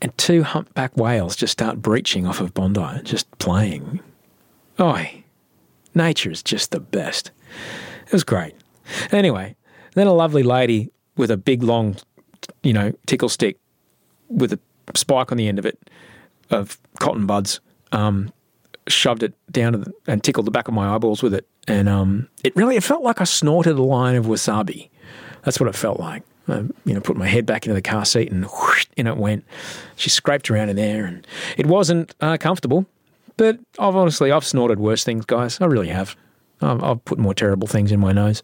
and 0.00 0.16
two 0.18 0.42
humpback 0.42 0.96
whales 0.96 1.36
just 1.36 1.52
start 1.52 1.82
breaching 1.82 2.26
off 2.26 2.40
of 2.40 2.54
Bondi, 2.54 3.02
just 3.04 3.30
playing. 3.38 4.00
Oi, 4.80 5.24
nature 5.94 6.30
is 6.30 6.42
just 6.42 6.70
the 6.70 6.80
best. 6.80 7.30
It 8.06 8.12
was 8.12 8.24
great. 8.24 8.54
Anyway, 9.10 9.56
then 9.94 10.06
a 10.06 10.12
lovely 10.12 10.42
lady 10.42 10.90
with 11.16 11.30
a 11.30 11.36
big 11.36 11.62
long, 11.62 11.96
you 12.62 12.72
know, 12.72 12.92
tickle 13.06 13.28
stick 13.28 13.58
with 14.28 14.52
a 14.52 14.58
spike 14.94 15.30
on 15.30 15.38
the 15.38 15.48
end 15.48 15.58
of 15.58 15.66
it 15.66 15.78
of 16.50 16.78
cotton 16.98 17.26
buds, 17.26 17.60
um, 17.92 18.32
shoved 18.88 19.22
it 19.22 19.34
down 19.50 19.72
the, 19.72 19.92
and 20.06 20.22
tickled 20.22 20.46
the 20.46 20.50
back 20.50 20.68
of 20.68 20.74
my 20.74 20.94
eyeballs 20.94 21.22
with 21.22 21.34
it, 21.34 21.46
and 21.68 21.88
um, 21.88 22.28
it 22.44 22.54
really 22.56 22.76
it 22.76 22.82
felt 22.82 23.02
like 23.02 23.20
I 23.20 23.24
snorted 23.24 23.76
a 23.76 23.82
line 23.82 24.16
of 24.16 24.26
wasabi. 24.26 24.88
That's 25.44 25.58
what 25.58 25.68
it 25.68 25.74
felt 25.74 25.98
like. 25.98 26.22
I, 26.48 26.58
you 26.84 26.94
know, 26.94 27.00
put 27.00 27.16
my 27.16 27.28
head 27.28 27.46
back 27.46 27.66
into 27.66 27.74
the 27.74 27.82
car 27.82 28.04
seat 28.04 28.30
and 28.30 28.44
whoosh, 28.44 28.86
in 28.96 29.06
it 29.06 29.16
went. 29.16 29.44
She 29.96 30.10
scraped 30.10 30.50
around 30.50 30.70
in 30.70 30.76
there, 30.76 31.04
and 31.04 31.26
it 31.56 31.66
wasn't 31.66 32.14
uh, 32.20 32.36
comfortable. 32.38 32.86
But 33.36 33.58
I've 33.78 33.96
honestly, 33.96 34.30
I've 34.30 34.44
snorted 34.44 34.78
worse 34.78 35.04
things, 35.04 35.24
guys. 35.24 35.60
I 35.60 35.66
really 35.66 35.88
have. 35.88 36.16
I've, 36.60 36.82
I've 36.82 37.04
put 37.04 37.18
more 37.18 37.34
terrible 37.34 37.66
things 37.68 37.92
in 37.92 38.00
my 38.00 38.12
nose. 38.12 38.42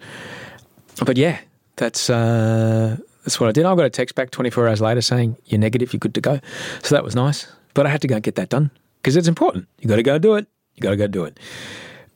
But 1.04 1.16
yeah, 1.16 1.38
that's 1.78 2.11
uh, 2.11 2.97
that's 3.25 3.40
what 3.40 3.49
I 3.49 3.52
did. 3.52 3.64
I 3.64 3.75
got 3.75 3.85
a 3.85 3.90
text 3.90 4.14
back 4.14 4.30
24 4.30 4.68
hours 4.68 4.80
later 4.80 5.00
saying 5.00 5.37
you're 5.47 5.58
negative, 5.58 5.92
you're 5.92 5.99
good 5.99 6.14
to 6.14 6.20
go. 6.20 6.40
So 6.82 6.94
that 6.94 7.04
was 7.04 7.14
nice. 7.14 7.47
But 7.75 7.87
I 7.87 7.90
had 7.90 8.02
to 8.02 8.08
go 8.08 8.16
and 8.16 8.25
get 8.25 8.35
that 8.35 8.49
done 8.49 8.70
because 9.00 9.16
it's 9.16 9.28
important. 9.28 9.68
You 9.80 9.88
got 9.88 9.97
to 9.97 10.02
go 10.02 10.18
do 10.18 10.35
it. 10.35 10.47
You 10.75 10.82
got 10.82 10.90
to 10.90 10.97
go 10.97 11.06
do 11.06 11.25
it. 11.25 11.38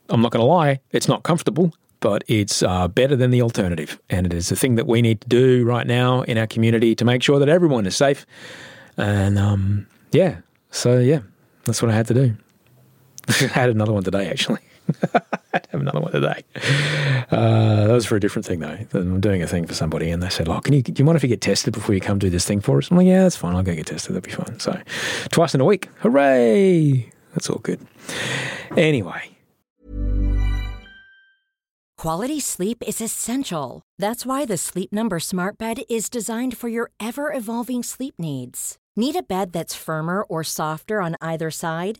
I'm 0.09 0.21
not 0.21 0.31
going 0.31 0.41
to 0.41 0.45
lie, 0.45 0.79
it's 0.91 1.07
not 1.07 1.23
comfortable, 1.23 1.73
but 1.99 2.23
it's 2.27 2.61
uh, 2.61 2.87
better 2.87 3.15
than 3.15 3.31
the 3.31 3.41
alternative. 3.41 3.99
And 4.09 4.25
it 4.25 4.33
is 4.33 4.49
the 4.49 4.55
thing 4.55 4.75
that 4.75 4.87
we 4.87 5.01
need 5.01 5.21
to 5.21 5.27
do 5.29 5.63
right 5.65 5.87
now 5.87 6.21
in 6.23 6.37
our 6.37 6.47
community 6.47 6.95
to 6.95 7.05
make 7.05 7.23
sure 7.23 7.39
that 7.39 7.49
everyone 7.49 7.85
is 7.85 7.95
safe. 7.95 8.25
And 8.97 9.39
um, 9.39 9.87
yeah, 10.11 10.37
so 10.71 10.99
yeah, 10.99 11.19
that's 11.65 11.81
what 11.81 11.89
I 11.89 11.95
had 11.95 12.07
to 12.07 12.13
do. 12.13 12.35
I 13.29 13.47
had 13.47 13.69
another 13.69 13.93
one 13.93 14.03
today, 14.03 14.29
actually. 14.29 14.59
I 15.53 15.61
have 15.71 15.81
another 15.81 16.01
one 16.01 16.11
today. 16.11 16.43
Uh, 17.31 17.87
that 17.87 17.93
was 17.93 18.05
for 18.05 18.15
a 18.15 18.19
different 18.19 18.45
thing, 18.45 18.59
though. 18.59 18.77
I'm 18.93 19.19
doing 19.19 19.41
a 19.41 19.47
thing 19.47 19.65
for 19.65 19.73
somebody, 19.73 20.09
and 20.09 20.21
they 20.21 20.29
said, 20.29 20.47
"Oh, 20.49 20.59
can 20.59 20.73
you? 20.73 20.81
Do 20.81 20.93
you 20.95 21.05
mind 21.05 21.15
if 21.15 21.23
you 21.23 21.29
get 21.29 21.41
tested 21.41 21.73
before 21.73 21.95
you 21.95 22.01
come 22.01 22.19
do 22.19 22.29
this 22.29 22.45
thing 22.45 22.61
for 22.61 22.77
us?" 22.77 22.89
I'm 22.89 22.97
like, 22.97 23.07
"Yeah, 23.07 23.23
that's 23.23 23.35
fine. 23.35 23.55
I'll 23.55 23.63
go 23.63 23.75
get 23.75 23.87
tested. 23.87 24.15
That'll 24.15 24.25
be 24.25 24.31
fine." 24.31 24.59
So, 24.59 24.79
twice 25.29 25.53
in 25.53 25.61
a 25.61 25.65
week, 25.65 25.89
hooray! 25.99 27.11
That's 27.33 27.49
all 27.49 27.59
good. 27.59 27.79
Anyway, 28.75 29.33
Quality 32.03 32.41
sleep 32.41 32.83
is 32.85 32.99
essential. 32.99 33.81
That's 33.97 34.25
why 34.25 34.43
the 34.43 34.57
Sleep 34.57 34.91
Number 34.91 35.21
Smart 35.21 35.57
Bed 35.57 35.83
is 35.89 36.09
designed 36.09 36.57
for 36.57 36.67
your 36.67 36.91
ever 36.99 37.31
evolving 37.31 37.81
sleep 37.81 38.15
needs. 38.19 38.75
Need 38.97 39.15
a 39.15 39.23
bed 39.23 39.53
that's 39.53 39.73
firmer 39.73 40.23
or 40.23 40.43
softer 40.43 40.99
on 40.99 41.15
either 41.21 41.49
side? 41.49 41.99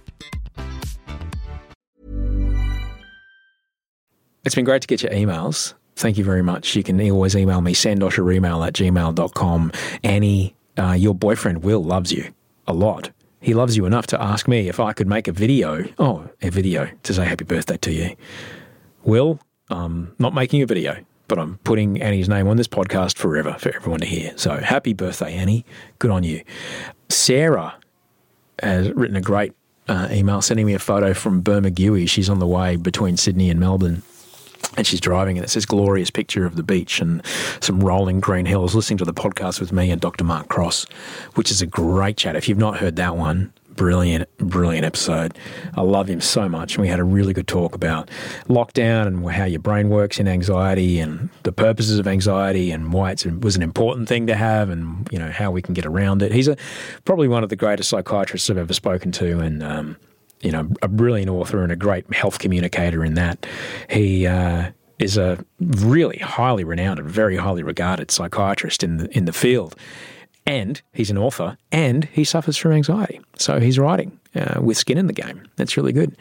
It's 4.43 4.55
been 4.55 4.65
great 4.65 4.81
to 4.81 4.87
get 4.87 5.03
your 5.03 5.11
emails. 5.11 5.73
Thank 5.95 6.17
you 6.17 6.23
very 6.23 6.41
much. 6.41 6.75
You 6.75 6.83
can 6.83 6.99
always 7.11 7.35
email 7.35 7.61
me, 7.61 7.73
sandosheremail 7.73 8.65
at 8.65 8.73
gmail.com. 8.73 9.71
Annie, 10.03 10.55
uh, 10.77 10.93
your 10.93 11.13
boyfriend 11.13 11.63
Will 11.63 11.83
loves 11.83 12.11
you 12.11 12.33
a 12.65 12.73
lot. 12.73 13.11
He 13.39 13.53
loves 13.53 13.75
you 13.75 13.85
enough 13.85 14.07
to 14.07 14.21
ask 14.21 14.47
me 14.47 14.67
if 14.67 14.79
I 14.79 14.93
could 14.93 15.07
make 15.07 15.27
a 15.27 15.31
video, 15.31 15.85
oh, 15.99 16.29
a 16.41 16.49
video 16.49 16.89
to 17.03 17.13
say 17.13 17.25
happy 17.25 17.43
birthday 17.43 17.77
to 17.77 17.91
you. 17.91 18.15
Will, 19.03 19.39
um, 19.69 20.13
not 20.19 20.33
making 20.33 20.61
a 20.61 20.65
video, 20.65 20.97
but 21.27 21.39
I'm 21.39 21.57
putting 21.59 22.01
Annie's 22.01 22.29
name 22.29 22.47
on 22.47 22.57
this 22.57 22.67
podcast 22.67 23.17
forever 23.17 23.55
for 23.59 23.75
everyone 23.75 23.99
to 23.99 24.05
hear. 24.05 24.33
So 24.37 24.57
happy 24.57 24.93
birthday, 24.93 25.33
Annie. 25.33 25.65
Good 25.99 26.11
on 26.11 26.23
you. 26.23 26.43
Sarah 27.09 27.75
has 28.61 28.91
written 28.91 29.15
a 29.15 29.21
great 29.21 29.53
uh, 29.87 30.07
email 30.11 30.41
sending 30.41 30.65
me 30.65 30.73
a 30.73 30.79
photo 30.79 31.13
from 31.13 31.41
Bermagui. 31.41 32.07
She's 32.07 32.29
on 32.29 32.39
the 32.39 32.47
way 32.47 32.75
between 32.75 33.17
Sydney 33.17 33.49
and 33.49 33.59
Melbourne. 33.59 34.03
And 34.77 34.87
she's 34.87 35.01
driving, 35.01 35.37
and 35.37 35.43
it 35.43 35.49
says 35.49 35.65
glorious 35.65 36.09
picture 36.09 36.45
of 36.45 36.55
the 36.55 36.63
beach 36.63 37.01
and 37.01 37.21
some 37.59 37.81
rolling 37.81 38.21
green 38.21 38.45
hills, 38.45 38.73
listening 38.73 38.97
to 38.99 39.05
the 39.05 39.13
podcast 39.13 39.59
with 39.59 39.73
me 39.73 39.91
and 39.91 39.99
Dr. 39.99 40.23
Mark 40.23 40.47
Cross, 40.47 40.85
which 41.35 41.51
is 41.51 41.61
a 41.61 41.67
great 41.67 42.17
chat. 42.17 42.35
If 42.37 42.47
you've 42.47 42.57
not 42.57 42.77
heard 42.77 42.95
that 42.95 43.17
one, 43.17 43.51
brilliant, 43.75 44.27
brilliant 44.37 44.85
episode. 44.85 45.37
I 45.75 45.81
love 45.81 46.07
him 46.07 46.21
so 46.21 46.47
much. 46.47 46.75
And 46.75 46.81
we 46.81 46.87
had 46.87 46.99
a 46.99 47.03
really 47.03 47.33
good 47.33 47.47
talk 47.47 47.75
about 47.75 48.09
lockdown 48.47 49.07
and 49.07 49.29
how 49.31 49.45
your 49.45 49.59
brain 49.59 49.89
works 49.89 50.19
in 50.19 50.27
anxiety 50.27 50.99
and 50.99 51.29
the 51.43 51.51
purposes 51.51 51.97
of 51.97 52.07
anxiety 52.07 52.71
and 52.71 52.93
why 52.93 53.11
it 53.11 53.25
was 53.41 53.55
an 53.55 53.61
important 53.61 54.07
thing 54.07 54.27
to 54.27 54.35
have 54.35 54.69
and, 54.69 55.07
you 55.11 55.19
know, 55.19 55.31
how 55.31 55.51
we 55.51 55.61
can 55.61 55.73
get 55.73 55.85
around 55.85 56.21
it. 56.21 56.31
He's 56.31 56.47
a, 56.47 56.57
probably 57.05 57.27
one 57.27 57.43
of 57.43 57.49
the 57.49 57.55
greatest 57.55 57.89
psychiatrists 57.89 58.49
I've 58.49 58.57
ever 58.57 58.73
spoken 58.73 59.11
to. 59.13 59.39
And, 59.39 59.63
um, 59.63 59.97
you 60.41 60.51
know, 60.51 60.69
a 60.81 60.87
brilliant 60.87 61.29
author 61.29 61.63
and 61.63 61.71
a 61.71 61.75
great 61.75 62.11
health 62.13 62.39
communicator 62.39 63.03
in 63.03 63.13
that. 63.15 63.45
He 63.89 64.27
uh, 64.27 64.71
is 64.99 65.17
a 65.17 65.43
really 65.59 66.17
highly 66.17 66.63
renowned 66.63 66.99
and 66.99 67.09
very 67.09 67.37
highly 67.37 67.63
regarded 67.63 68.11
psychiatrist 68.11 68.83
in 68.83 68.97
the 68.97 69.17
in 69.17 69.25
the 69.25 69.33
field, 69.33 69.75
and 70.45 70.81
he's 70.93 71.09
an 71.09 71.17
author, 71.17 71.57
and 71.71 72.05
he 72.05 72.23
suffers 72.23 72.57
from 72.57 72.71
anxiety. 72.71 73.21
So 73.37 73.59
he's 73.59 73.79
writing 73.79 74.19
uh, 74.35 74.61
with 74.61 74.77
skin 74.77 74.97
in 74.97 75.07
the 75.07 75.13
game. 75.13 75.43
That's 75.55 75.77
really 75.77 75.93
good. 75.93 76.15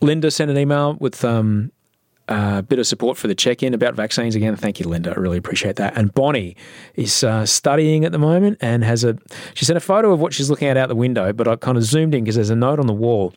Linda 0.00 0.30
sent 0.30 0.50
an 0.50 0.58
email 0.58 0.96
with 1.00 1.24
um, 1.24 1.70
a 2.28 2.62
bit 2.62 2.78
of 2.78 2.86
support 2.86 3.18
for 3.18 3.28
the 3.28 3.34
check 3.34 3.62
in 3.62 3.74
about 3.74 3.94
vaccines 3.94 4.34
again. 4.34 4.56
Thank 4.56 4.80
you, 4.80 4.88
Linda. 4.88 5.10
I 5.10 5.20
really 5.20 5.36
appreciate 5.36 5.76
that. 5.76 5.96
And 5.96 6.12
Bonnie 6.14 6.56
is 6.94 7.24
uh, 7.24 7.46
studying 7.46 8.04
at 8.04 8.12
the 8.12 8.18
moment 8.18 8.58
and 8.60 8.84
has 8.84 9.04
a, 9.04 9.18
she 9.54 9.64
sent 9.64 9.76
a 9.76 9.80
photo 9.80 10.12
of 10.12 10.20
what 10.20 10.32
she's 10.32 10.48
looking 10.48 10.68
at 10.68 10.76
out 10.76 10.88
the 10.88 10.96
window, 10.96 11.32
but 11.32 11.48
I 11.48 11.56
kind 11.56 11.76
of 11.76 11.84
zoomed 11.84 12.14
in 12.14 12.24
because 12.24 12.36
there's 12.36 12.50
a 12.50 12.56
note 12.56 12.78
on 12.78 12.86
the 12.86 12.92
wall. 12.92 13.34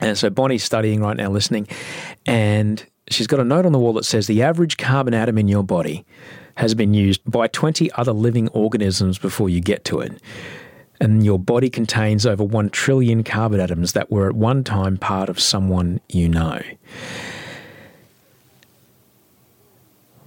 And 0.00 0.16
so 0.18 0.28
Bonnie's 0.28 0.62
studying 0.62 1.00
right 1.00 1.16
now, 1.16 1.30
listening, 1.30 1.66
and 2.26 2.84
she's 3.08 3.26
got 3.26 3.40
a 3.40 3.44
note 3.44 3.64
on 3.64 3.72
the 3.72 3.78
wall 3.78 3.94
that 3.94 4.04
says 4.04 4.26
the 4.26 4.42
average 4.42 4.76
carbon 4.76 5.14
atom 5.14 5.38
in 5.38 5.48
your 5.48 5.62
body 5.62 6.04
has 6.56 6.74
been 6.74 6.94
used 6.94 7.20
by 7.30 7.46
20 7.48 7.90
other 7.92 8.12
living 8.12 8.48
organisms 8.48 9.18
before 9.18 9.48
you 9.48 9.60
get 9.60 9.84
to 9.86 10.00
it. 10.00 10.20
And 11.00 11.24
your 11.24 11.38
body 11.38 11.68
contains 11.68 12.24
over 12.24 12.42
1 12.42 12.70
trillion 12.70 13.22
carbon 13.22 13.60
atoms 13.60 13.92
that 13.92 14.10
were 14.10 14.28
at 14.28 14.34
one 14.34 14.64
time 14.64 14.96
part 14.96 15.28
of 15.28 15.38
someone 15.38 16.00
you 16.08 16.28
know. 16.28 16.60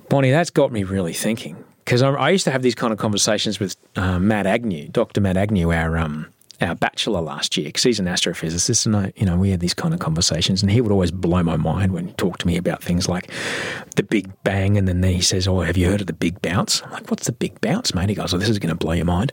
Bonnie, 0.09 0.31
that's 0.31 0.49
got 0.49 0.71
me 0.71 0.83
really 0.83 1.13
thinking 1.13 1.63
because 1.85 2.01
I, 2.01 2.29
used 2.29 2.45
to 2.45 2.51
have 2.51 2.61
these 2.61 2.75
kind 2.75 2.91
of 2.91 2.99
conversations 2.99 3.59
with 3.59 3.75
uh, 3.95 4.19
Matt 4.19 4.45
Agnew, 4.45 4.89
Dr. 4.89 5.21
Matt 5.21 5.37
Agnew, 5.37 5.71
our 5.71 5.97
um, 5.97 6.27
our 6.61 6.75
bachelor 6.75 7.21
last 7.21 7.57
year, 7.57 7.67
because 7.67 7.83
he's 7.83 7.99
an 7.99 8.05
astrophysicist, 8.05 8.85
and 8.85 8.95
I, 8.95 9.13
you 9.15 9.25
know, 9.25 9.37
we 9.37 9.49
had 9.49 9.59
these 9.59 9.73
kind 9.73 9.93
of 9.93 9.99
conversations, 9.99 10.61
and 10.61 10.71
he 10.71 10.81
would 10.81 10.91
always 10.91 11.09
blow 11.09 11.41
my 11.41 11.55
mind 11.55 11.93
when 11.93 12.07
he 12.07 12.13
talked 12.13 12.41
to 12.41 12.47
me 12.47 12.57
about 12.57 12.83
things 12.83 13.07
like 13.07 13.31
the 13.95 14.03
Big 14.03 14.31
Bang, 14.43 14.77
and 14.77 14.87
then 14.87 15.01
he 15.03 15.21
says, 15.21 15.47
"Oh, 15.47 15.61
have 15.61 15.77
you 15.77 15.89
heard 15.89 16.01
of 16.01 16.07
the 16.07 16.13
Big 16.13 16.41
Bounce?" 16.41 16.83
I'm 16.83 16.91
like, 16.91 17.09
"What's 17.09 17.27
the 17.27 17.31
Big 17.31 17.61
Bounce, 17.61 17.93
mate?" 17.93 18.09
He 18.09 18.15
goes, 18.15 18.33
"Oh, 18.33 18.37
this 18.37 18.49
is 18.49 18.59
going 18.59 18.69
to 18.69 18.75
blow 18.75 18.93
your 18.93 19.05
mind." 19.05 19.31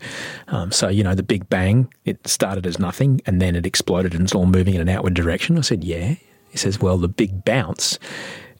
Um, 0.49 0.71
so, 0.73 0.89
you 0.89 1.03
know, 1.03 1.15
the 1.15 1.23
Big 1.23 1.49
Bang, 1.49 1.93
it 2.05 2.27
started 2.29 2.67
as 2.67 2.79
nothing, 2.79 3.21
and 3.27 3.41
then 3.41 3.57
it 3.57 3.67
exploded, 3.67 4.15
and 4.15 4.25
it's 4.25 4.35
all 4.35 4.47
moving 4.47 4.75
in 4.75 4.81
an 4.81 4.89
outward 4.89 5.15
direction. 5.15 5.59
I 5.59 5.63
said, 5.63 5.85
"Yeah." 5.85 6.15
He 6.51 6.59
says, 6.59 6.81
"Well, 6.81 6.97
the 6.99 7.09
Big 7.09 7.45
Bounce 7.45 7.99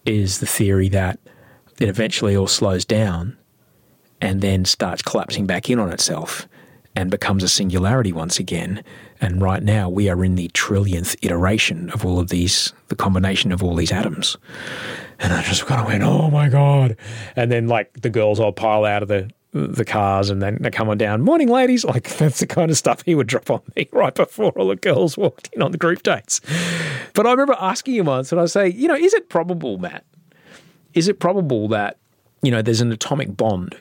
is 0.05 0.41
the 0.41 0.47
theory 0.47 0.89
that." 0.91 1.19
It 1.81 1.89
eventually 1.89 2.37
all 2.37 2.47
slows 2.47 2.85
down 2.85 3.37
and 4.21 4.41
then 4.41 4.65
starts 4.65 5.03
collapsing 5.03 5.47
back 5.47 5.69
in 5.71 5.79
on 5.79 5.93
itself. 5.93 6.49
and 6.99 7.11
becomes 7.11 7.43
a 7.43 7.49
singularity 7.49 8.11
once 8.11 8.39
again. 8.39 8.83
And 9.21 9.43
right 9.43 9.63
now, 9.63 9.89
we 9.91 10.09
are 10.09 10.25
in 10.25 10.35
the 10.35 10.49
trillionth 10.55 11.15
iteration 11.21 11.91
of 11.91 12.07
all 12.07 12.19
of 12.19 12.31
these, 12.31 12.73
the 12.89 12.97
combination 12.97 13.53
of 13.53 13.63
all 13.63 13.75
these 13.75 13.93
atoms. 13.93 14.39
And 15.19 15.33
I 15.33 15.43
just 15.43 15.67
kind 15.67 15.83
of 15.83 15.87
went, 15.87 16.03
oh 16.03 16.31
my 16.31 16.49
God. 16.49 16.97
And 17.37 17.53
then, 17.53 17.69
like, 17.69 18.01
the 18.01 18.09
girls 18.09 18.41
all 18.41 18.53
pile 18.53 18.87
out 18.87 19.03
of 19.03 19.09
the, 19.09 19.31
the 19.53 19.85
cars 19.85 20.31
and 20.31 20.41
then 20.41 20.57
they 20.63 20.71
come 20.71 20.89
on 20.89 20.97
down, 20.97 21.21
morning, 21.21 21.49
ladies. 21.49 21.85
Like, 21.85 22.09
that's 22.17 22.41
the 22.41 22.47
kind 22.47 22.71
of 22.71 22.79
stuff 22.79 23.03
he 23.03 23.15
would 23.15 23.27
drop 23.27 23.51
on 23.51 23.61
me 23.77 23.91
right 23.93 24.15
before 24.15 24.53
all 24.53 24.69
the 24.69 24.77
girls 24.77 25.19
walked 25.19 25.51
in 25.53 25.61
on 25.61 25.73
the 25.73 25.79
group 25.79 26.03
dates. 26.03 26.41
But 27.13 27.27
I 27.27 27.31
remember 27.31 27.57
asking 27.61 27.97
him 27.97 28.07
once, 28.07 28.33
and 28.33 28.41
I 28.41 28.47
say, 28.47 28.69
you 28.69 28.89
know, 28.89 28.97
is 28.97 29.13
it 29.13 29.29
probable, 29.29 29.77
Matt? 29.77 30.05
Is 30.97 31.07
it 31.07 31.21
probable 31.21 31.69
that, 31.69 31.99
you 32.43 32.51
know, 32.51 32.63
there's 32.63 32.81
an 32.81 32.91
atomic 32.91 33.37
bond 33.37 33.77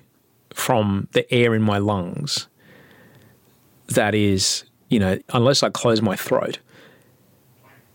from 0.53 1.07
the 1.13 1.33
air 1.33 1.55
in 1.55 1.61
my 1.61 1.79
lungs 1.79 2.47
that 3.87 4.13
is, 4.13 4.65
you 4.89 4.99
know, 4.99 5.17
unless 5.33 5.63
I 5.63 5.69
close 5.69 6.01
my 6.01 6.15
throat, 6.15 6.59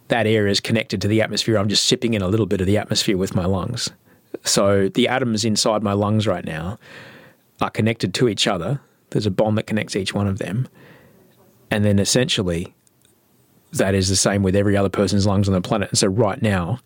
that 0.09 0.27
air 0.27 0.47
is 0.47 0.59
connected 0.59 1.01
to 1.03 1.09
the 1.09 1.21
atmosphere. 1.23 1.59
I'm 1.59 1.69
just 1.69 1.87
sipping 1.87 2.15
in 2.15 2.23
a 2.23 2.29
little 2.29 2.47
bit 2.47 2.61
of 2.61 2.67
the 2.67 2.79
atmosphere 2.79 3.17
with 3.17 3.35
my 3.35 3.45
lungs. 3.45 3.91
So 4.43 4.89
the 4.89 5.07
atoms 5.07 5.45
inside 5.45 5.83
my 5.83 5.93
lungs 5.93 6.27
right 6.27 6.45
now 6.45 6.79
are 7.61 7.71
connected 7.71 8.15
to 8.15 8.29
each 8.29 8.47
other. 8.47 8.81
There's 9.11 9.27
a 9.27 9.31
bond 9.31 9.59
that 9.59 9.67
connects 9.67 9.95
each 9.97 10.15
one 10.15 10.27
of 10.27 10.39
them. 10.39 10.67
And 11.71 11.85
then 11.85 11.99
essentially, 11.99 12.75
that 13.73 13.95
is 13.95 14.09
the 14.09 14.17
same 14.17 14.43
with 14.43 14.57
every 14.57 14.77
other 14.77 14.89
person's 14.89 15.27
lungs 15.27 15.47
on 15.47 15.55
the 15.55 15.61
planet. 15.61 15.91
And 15.91 15.99
so 15.99 16.07
right 16.07 16.41
now, 16.41 16.81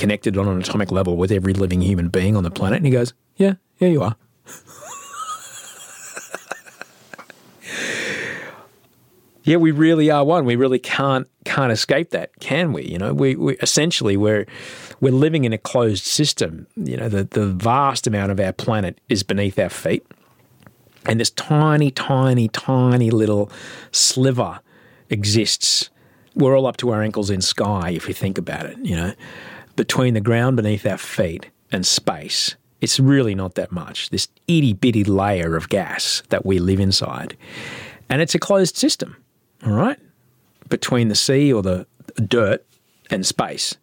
connected 0.00 0.36
on 0.38 0.48
an 0.48 0.58
atomic 0.58 0.90
level 0.90 1.16
with 1.16 1.30
every 1.30 1.52
living 1.52 1.82
human 1.82 2.08
being 2.08 2.34
on 2.34 2.42
the 2.42 2.50
planet. 2.50 2.78
And 2.78 2.86
he 2.86 2.90
goes, 2.90 3.12
Yeah, 3.36 3.54
yeah, 3.78 3.88
you 3.88 4.02
are. 4.02 4.16
yeah, 9.44 9.56
we 9.56 9.70
really 9.70 10.10
are 10.10 10.24
one. 10.24 10.46
We 10.46 10.56
really 10.56 10.78
can't 10.78 11.28
can't 11.44 11.70
escape 11.70 12.10
that, 12.10 12.30
can 12.40 12.72
we? 12.72 12.84
You 12.84 12.98
know, 12.98 13.12
we, 13.12 13.36
we 13.36 13.56
essentially 13.58 14.16
we're 14.16 14.46
we're 15.00 15.12
living 15.12 15.44
in 15.44 15.52
a 15.52 15.58
closed 15.58 16.04
system. 16.04 16.66
You 16.76 16.96
know, 16.96 17.10
the 17.10 17.24
the 17.24 17.46
vast 17.46 18.06
amount 18.06 18.32
of 18.32 18.40
our 18.40 18.52
planet 18.52 18.98
is 19.10 19.22
beneath 19.22 19.58
our 19.58 19.68
feet, 19.68 20.06
and 21.04 21.20
this 21.20 21.30
tiny, 21.30 21.90
tiny, 21.90 22.48
tiny 22.48 23.10
little 23.10 23.52
sliver 23.92 24.60
exists. 25.10 25.90
We're 26.34 26.56
all 26.56 26.66
up 26.66 26.78
to 26.78 26.90
our 26.90 27.02
ankles 27.02 27.28
in 27.28 27.42
sky, 27.42 27.90
if 27.90 28.08
you 28.08 28.14
think 28.14 28.38
about 28.38 28.64
it. 28.64 28.78
You 28.78 28.96
know, 28.96 29.12
between 29.76 30.14
the 30.14 30.20
ground 30.20 30.56
beneath 30.56 30.86
our 30.86 30.98
feet 30.98 31.50
and 31.72 31.86
space, 31.86 32.56
it's 32.80 32.98
really 32.98 33.34
not 33.34 33.54
that 33.54 33.72
much. 33.72 34.10
This 34.10 34.28
itty 34.48 34.72
bitty 34.72 35.04
layer 35.04 35.56
of 35.56 35.68
gas 35.68 36.22
that 36.30 36.46
we 36.46 36.58
live 36.58 36.80
inside, 36.80 37.36
and 38.08 38.22
it's 38.22 38.34
a 38.34 38.38
closed 38.38 38.76
system 38.76 39.16
all 39.64 39.72
right, 39.72 39.98
between 40.68 41.08
the 41.08 41.14
sea 41.14 41.52
or 41.52 41.62
the 41.62 41.86
dirt 42.26 42.64
and 43.10 43.26
space, 43.26 43.76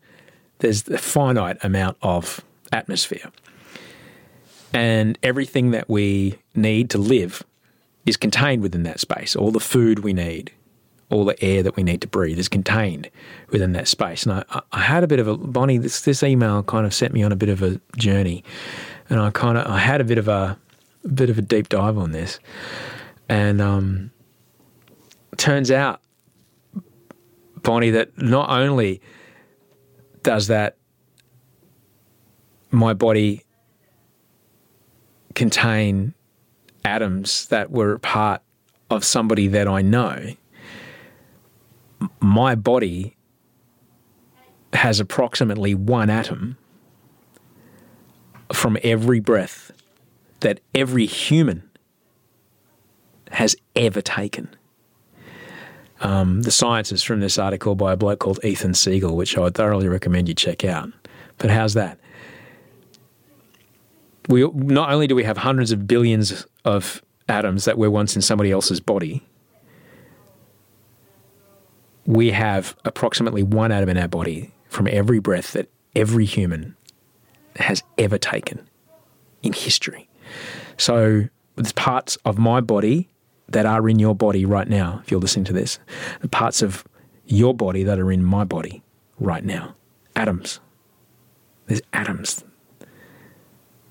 there's 0.59 0.87
a 0.87 0.97
finite 0.97 1.57
amount 1.63 1.97
of 2.01 2.41
atmosphere. 2.71 3.31
And 4.73 5.17
everything 5.23 5.71
that 5.71 5.89
we 5.89 6.39
need 6.55 6.89
to 6.91 6.97
live 6.97 7.43
is 8.05 8.17
contained 8.17 8.61
within 8.61 8.83
that 8.83 8.99
space. 8.99 9.35
All 9.35 9.51
the 9.51 9.59
food 9.59 9.99
we 9.99 10.13
need, 10.13 10.51
all 11.09 11.25
the 11.25 11.41
air 11.43 11.63
that 11.63 11.75
we 11.75 11.83
need 11.83 12.01
to 12.01 12.07
breathe 12.07 12.37
is 12.37 12.49
contained 12.49 13.09
within 13.49 13.71
that 13.73 13.87
space. 13.87 14.25
And 14.25 14.43
I, 14.49 14.61
I 14.71 14.81
had 14.81 15.03
a 15.03 15.07
bit 15.07 15.19
of 15.19 15.27
a, 15.27 15.37
Bonnie, 15.37 15.77
this, 15.77 16.01
this 16.01 16.21
email 16.21 16.63
kind 16.63 16.85
of 16.85 16.93
sent 16.93 17.13
me 17.13 17.23
on 17.23 17.31
a 17.31 17.35
bit 17.35 17.49
of 17.49 17.61
a 17.61 17.79
journey. 17.95 18.43
And 19.09 19.19
I 19.19 19.29
kind 19.31 19.57
of, 19.57 19.67
I 19.67 19.79
had 19.79 20.01
a 20.01 20.03
bit 20.03 20.17
of 20.17 20.27
a, 20.27 20.57
a 21.05 21.07
bit 21.07 21.29
of 21.29 21.37
a 21.37 21.41
deep 21.41 21.69
dive 21.69 21.97
on 21.97 22.11
this. 22.11 22.39
And, 23.29 23.61
um, 23.61 24.11
turns 25.37 25.71
out, 25.71 26.01
Bonnie, 27.63 27.91
that 27.91 28.17
not 28.17 28.49
only 28.49 29.01
does 30.23 30.47
that 30.47 30.77
my 32.71 32.93
body 32.93 33.43
contain 35.35 36.13
atoms 36.83 37.47
that 37.47 37.71
were 37.71 37.97
part 37.99 38.41
of 38.89 39.03
somebody 39.03 39.47
that 39.47 39.67
I 39.67 39.81
know, 39.81 40.33
my 42.19 42.55
body 42.55 43.15
has 44.73 44.99
approximately 44.99 45.73
one 45.73 46.09
atom 46.09 46.57
from 48.53 48.77
every 48.83 49.19
breath 49.19 49.71
that 50.41 50.59
every 50.75 51.05
human 51.05 51.63
has 53.31 53.55
ever 53.75 54.01
taken. 54.01 54.49
Um, 55.99 56.43
the 56.43 56.51
science 56.51 56.91
is 56.91 57.03
from 57.03 57.21
this 57.21 57.37
article 57.37 57.75
by 57.75 57.93
a 57.93 57.97
bloke 57.97 58.19
called 58.19 58.39
Ethan 58.43 58.75
Siegel, 58.75 59.15
which 59.15 59.37
I 59.37 59.41
would 59.41 59.55
thoroughly 59.55 59.87
recommend 59.87 60.27
you 60.27 60.35
check 60.35 60.63
out. 60.63 60.89
But 61.39 61.49
how's 61.49 61.73
that? 61.73 61.99
We 64.27 64.47
not 64.53 64.91
only 64.91 65.07
do 65.07 65.15
we 65.15 65.23
have 65.23 65.37
hundreds 65.37 65.71
of 65.71 65.87
billions 65.87 66.45
of 66.65 67.01
atoms 67.27 67.65
that 67.65 67.77
were 67.77 67.89
once 67.89 68.15
in 68.15 68.21
somebody 68.21 68.51
else's 68.51 68.79
body, 68.79 69.23
we 72.07 72.31
have 72.31 72.75
approximately 72.85 73.43
one 73.43 73.71
atom 73.71 73.89
in 73.89 73.97
our 73.97 74.07
body 74.07 74.51
from 74.69 74.87
every 74.89 75.19
breath 75.19 75.51
that 75.51 75.69
every 75.95 76.25
human 76.25 76.75
has 77.57 77.83
ever 77.97 78.17
taken 78.17 78.67
in 79.43 79.53
history. 79.53 80.09
So 80.77 81.27
there's 81.57 81.73
parts 81.73 82.15
of 82.23 82.39
my 82.39 82.61
body 82.61 83.09
that 83.49 83.65
are 83.65 83.87
in 83.89 83.99
your 83.99 84.15
body 84.15 84.45
right 84.45 84.67
now, 84.67 85.01
if 85.03 85.11
you're 85.11 85.19
listening 85.19 85.45
to 85.45 85.53
this, 85.53 85.79
the 86.21 86.29
parts 86.29 86.61
of 86.61 86.85
your 87.25 87.53
body 87.53 87.83
that 87.83 87.99
are 87.99 88.11
in 88.11 88.23
my 88.23 88.45
body 88.45 88.83
right 89.19 89.43
now. 89.43 89.75
Atoms. 90.15 90.59
There's 91.65 91.81
atoms 91.91 92.45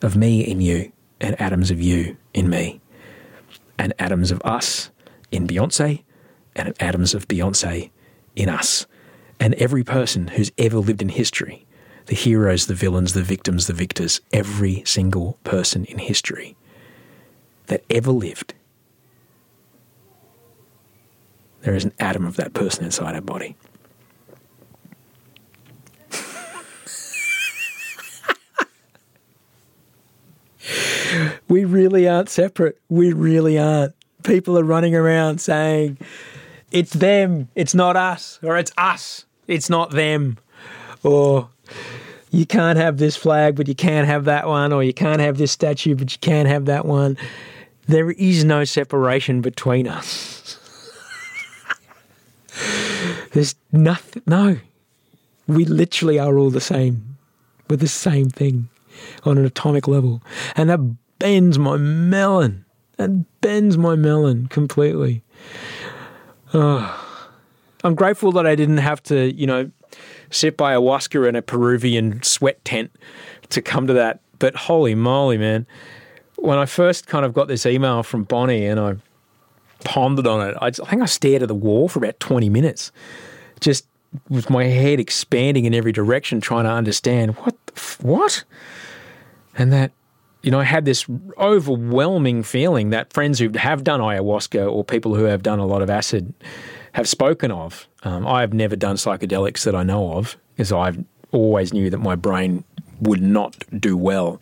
of 0.00 0.16
me 0.16 0.40
in 0.40 0.62
you, 0.62 0.90
and 1.20 1.38
atoms 1.40 1.70
of 1.70 1.80
you 1.80 2.16
in 2.32 2.48
me, 2.48 2.80
and 3.78 3.92
atoms 3.98 4.30
of 4.30 4.40
us 4.42 4.90
in 5.30 5.46
Beyonce, 5.46 6.02
and 6.54 6.74
atoms 6.80 7.12
of 7.12 7.28
Beyonce 7.28 7.90
in 8.36 8.48
us. 8.48 8.86
And 9.40 9.54
every 9.54 9.82
person 9.82 10.28
who's 10.28 10.52
ever 10.56 10.78
lived 10.78 11.02
in 11.02 11.08
history, 11.08 11.66
the 12.06 12.14
heroes, 12.14 12.66
the 12.66 12.74
villains, 12.74 13.12
the 13.12 13.22
victims, 13.22 13.66
the 13.66 13.72
victors, 13.72 14.20
every 14.32 14.84
single 14.86 15.38
person 15.42 15.84
in 15.86 15.98
history 15.98 16.56
that 17.66 17.82
ever 17.90 18.12
lived 18.12 18.54
there 21.66 21.74
is 21.74 21.84
an 21.84 21.92
atom 21.98 22.24
of 22.24 22.36
that 22.36 22.54
person 22.54 22.84
inside 22.84 23.16
our 23.16 23.20
body. 23.20 23.56
we 31.48 31.64
really 31.64 32.08
aren't 32.08 32.28
separate. 32.28 32.80
We 32.88 33.12
really 33.12 33.58
aren't. 33.58 33.94
People 34.22 34.56
are 34.56 34.62
running 34.62 34.94
around 34.94 35.40
saying, 35.40 35.98
it's 36.76 36.92
them, 36.92 37.48
it's 37.54 37.74
not 37.74 37.96
us, 37.96 38.38
or 38.42 38.58
it's 38.58 38.70
us, 38.76 39.24
it's 39.46 39.70
not 39.70 39.92
them, 39.92 40.36
or 41.02 41.48
you 42.30 42.44
can't 42.44 42.76
have 42.76 42.98
this 42.98 43.16
flag, 43.16 43.56
but 43.56 43.66
you 43.66 43.74
can't 43.74 44.06
have 44.06 44.26
that 44.26 44.46
one, 44.46 44.74
or 44.74 44.82
you 44.84 44.92
can't 44.92 45.22
have 45.22 45.38
this 45.38 45.50
statue, 45.50 45.94
but 45.94 46.12
you 46.12 46.18
can't 46.18 46.46
have 46.46 46.66
that 46.66 46.84
one. 46.84 47.16
There 47.86 48.10
is 48.10 48.44
no 48.44 48.64
separation 48.64 49.40
between 49.40 49.88
us. 49.88 50.58
There's 53.32 53.54
nothing, 53.72 54.22
no. 54.26 54.58
We 55.46 55.64
literally 55.64 56.18
are 56.18 56.36
all 56.36 56.50
the 56.50 56.60
same. 56.60 57.16
We're 57.70 57.76
the 57.76 57.88
same 57.88 58.28
thing 58.28 58.68
on 59.24 59.38
an 59.38 59.46
atomic 59.46 59.88
level. 59.88 60.22
And 60.56 60.68
that 60.68 60.80
bends 61.18 61.58
my 61.58 61.78
melon. 61.78 62.66
That 62.98 63.24
bends 63.40 63.78
my 63.78 63.94
melon 63.94 64.48
completely. 64.48 65.22
I'm 66.54 67.94
grateful 67.94 68.32
that 68.32 68.46
I 68.46 68.54
didn't 68.54 68.78
have 68.78 69.02
to, 69.04 69.32
you 69.32 69.46
know, 69.46 69.70
sit 70.30 70.56
by 70.56 70.74
ayahuasca 70.74 71.28
in 71.28 71.36
a 71.36 71.42
Peruvian 71.42 72.22
sweat 72.22 72.64
tent 72.64 72.90
to 73.50 73.62
come 73.62 73.86
to 73.86 73.92
that. 73.94 74.20
But 74.38 74.54
holy 74.54 74.94
moly, 74.94 75.38
man. 75.38 75.66
When 76.36 76.58
I 76.58 76.66
first 76.66 77.06
kind 77.06 77.24
of 77.24 77.32
got 77.32 77.48
this 77.48 77.64
email 77.64 78.02
from 78.02 78.24
Bonnie 78.24 78.66
and 78.66 78.78
I 78.78 78.96
pondered 79.84 80.26
on 80.26 80.46
it. 80.48 80.56
I, 80.60 80.66
I 80.66 80.70
think 80.70 81.02
I 81.02 81.06
stared 81.06 81.42
at 81.42 81.48
the 81.48 81.54
wall 81.54 81.88
for 81.88 81.98
about 81.98 82.18
20 82.20 82.48
minutes, 82.48 82.92
just 83.60 83.86
with 84.28 84.50
my 84.50 84.64
head 84.64 85.00
expanding 85.00 85.64
in 85.64 85.74
every 85.74 85.92
direction, 85.92 86.40
trying 86.40 86.64
to 86.64 86.70
understand 86.70 87.36
what, 87.36 87.54
f- 87.74 87.98
what? 88.02 88.44
And 89.56 89.72
that, 89.72 89.92
you 90.46 90.52
know, 90.52 90.60
I 90.60 90.64
had 90.64 90.84
this 90.84 91.04
overwhelming 91.38 92.44
feeling 92.44 92.90
that 92.90 93.12
friends 93.12 93.40
who 93.40 93.50
have 93.56 93.82
done 93.82 93.98
ayahuasca 93.98 94.72
or 94.72 94.84
people 94.84 95.16
who 95.16 95.24
have 95.24 95.42
done 95.42 95.58
a 95.58 95.66
lot 95.66 95.82
of 95.82 95.90
acid 95.90 96.32
have 96.92 97.08
spoken 97.08 97.50
of. 97.50 97.88
Um, 98.04 98.24
I 98.24 98.42
have 98.42 98.54
never 98.54 98.76
done 98.76 98.94
psychedelics 98.94 99.64
that 99.64 99.74
I 99.74 99.82
know 99.82 100.12
of, 100.12 100.36
because 100.54 100.70
I've 100.70 101.04
always 101.32 101.74
knew 101.74 101.90
that 101.90 101.98
my 101.98 102.14
brain 102.14 102.62
would 103.00 103.20
not 103.20 103.56
do 103.80 103.96
well. 103.96 104.40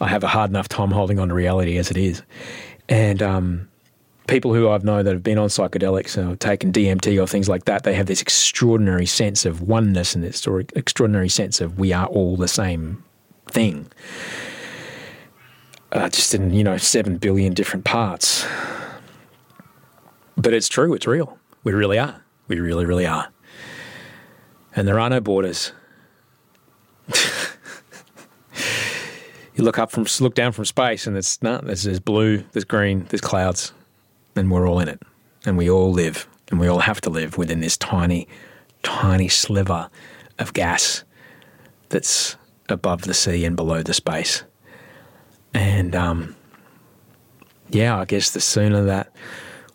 I 0.00 0.06
have 0.06 0.22
a 0.22 0.28
hard 0.28 0.48
enough 0.50 0.68
time 0.68 0.92
holding 0.92 1.18
on 1.18 1.26
to 1.26 1.34
reality 1.34 1.76
as 1.76 1.90
it 1.90 1.96
is. 1.96 2.22
And 2.88 3.20
um, 3.20 3.68
people 4.28 4.54
who 4.54 4.68
I've 4.68 4.84
known 4.84 5.04
that 5.04 5.12
have 5.12 5.24
been 5.24 5.38
on 5.38 5.48
psychedelics 5.48 6.16
or 6.16 6.36
taken 6.36 6.70
DMT 6.70 7.20
or 7.20 7.26
things 7.26 7.48
like 7.48 7.64
that, 7.64 7.82
they 7.82 7.94
have 7.94 8.06
this 8.06 8.22
extraordinary 8.22 9.06
sense 9.06 9.44
of 9.44 9.60
oneness 9.62 10.14
and 10.14 10.22
this 10.22 10.46
or 10.46 10.60
extraordinary 10.60 11.28
sense 11.28 11.60
of 11.60 11.80
we 11.80 11.92
are 11.92 12.06
all 12.06 12.36
the 12.36 12.46
same 12.46 13.02
thing. 13.48 13.90
Uh, 15.92 16.08
just 16.08 16.34
in, 16.34 16.52
you 16.54 16.64
know, 16.64 16.78
seven 16.78 17.18
billion 17.18 17.52
different 17.52 17.84
parts. 17.84 18.46
But 20.36 20.54
it's 20.54 20.68
true, 20.68 20.94
it's 20.94 21.06
real. 21.06 21.38
We 21.64 21.72
really 21.72 21.98
are. 21.98 22.24
We 22.48 22.60
really, 22.60 22.86
really 22.86 23.06
are. 23.06 23.28
And 24.74 24.88
there 24.88 24.98
are 24.98 25.10
no 25.10 25.20
borders. 25.20 25.72
you 29.54 29.62
look 29.62 29.78
up 29.78 29.90
from, 29.90 30.06
look 30.20 30.34
down 30.34 30.52
from 30.52 30.64
space, 30.64 31.06
and 31.06 31.14
it's 31.14 31.42
not. 31.42 31.66
There's, 31.66 31.82
there's 31.82 32.00
blue, 32.00 32.38
there's 32.52 32.64
green, 32.64 33.04
there's 33.10 33.20
clouds, 33.20 33.74
and 34.34 34.50
we're 34.50 34.66
all 34.66 34.80
in 34.80 34.88
it, 34.88 35.02
and 35.44 35.58
we 35.58 35.68
all 35.68 35.92
live, 35.92 36.26
and 36.50 36.58
we 36.58 36.68
all 36.68 36.80
have 36.80 37.02
to 37.02 37.10
live 37.10 37.36
within 37.36 37.60
this 37.60 37.76
tiny, 37.76 38.26
tiny 38.82 39.28
sliver 39.28 39.90
of 40.38 40.54
gas 40.54 41.04
that's 41.90 42.36
above 42.70 43.02
the 43.02 43.12
sea 43.12 43.44
and 43.44 43.56
below 43.56 43.82
the 43.82 43.92
space. 43.92 44.42
And 45.54 45.94
um, 45.94 46.34
yeah, 47.70 47.98
I 47.98 48.04
guess 48.04 48.30
the 48.30 48.40
sooner 48.40 48.84
that 48.84 49.12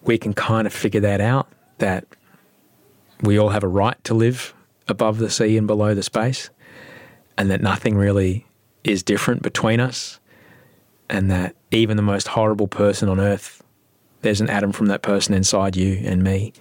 we 0.03 0.17
can 0.17 0.33
kind 0.33 0.67
of 0.67 0.73
figure 0.73 1.01
that 1.01 1.21
out, 1.21 1.47
that 1.79 2.05
we 3.21 3.37
all 3.37 3.49
have 3.49 3.63
a 3.63 3.67
right 3.67 4.01
to 4.05 4.13
live 4.13 4.53
above 4.87 5.17
the 5.17 5.29
sea 5.29 5.57
and 5.57 5.67
below 5.67 5.93
the 5.93 6.03
space, 6.03 6.49
and 7.37 7.51
that 7.51 7.61
nothing 7.61 7.95
really 7.95 8.45
is 8.83 9.03
different 9.03 9.41
between 9.41 9.79
us, 9.79 10.19
and 11.09 11.29
that 11.29 11.55
even 11.71 11.97
the 11.97 12.03
most 12.03 12.29
horrible 12.29 12.67
person 12.67 13.09
on 13.09 13.19
earth, 13.19 13.63
there's 14.21 14.41
an 14.41 14.49
atom 14.49 14.71
from 14.71 14.87
that 14.87 15.01
person 15.01 15.33
inside 15.33 15.75
you 15.75 16.01
and 16.03 16.23
me, 16.23 16.53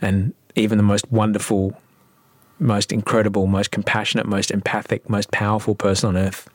and 0.00 0.32
even 0.56 0.78
the 0.78 0.84
most 0.84 1.10
wonderful, 1.10 1.76
most 2.58 2.92
incredible, 2.92 3.46
most 3.46 3.70
compassionate, 3.70 4.26
most 4.26 4.50
empathic, 4.50 5.08
most 5.10 5.30
powerful 5.30 5.74
person 5.74 6.08
on 6.08 6.16
earth, 6.16 6.48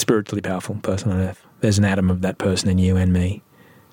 spiritually 0.00 0.40
powerful 0.40 0.76
person 0.76 1.12
on 1.12 1.20
earth, 1.20 1.44
there's 1.60 1.78
an 1.78 1.84
atom 1.84 2.10
of 2.10 2.22
that 2.22 2.38
person 2.38 2.68
in 2.68 2.78
you 2.78 2.96
and 2.96 3.12
me. 3.12 3.42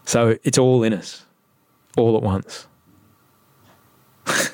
So 0.06 0.38
it's 0.44 0.58
all 0.58 0.84
in 0.84 0.94
us, 0.94 1.26
all 1.98 2.16
at 2.16 2.24
once. 2.24 2.68
I 4.28 4.50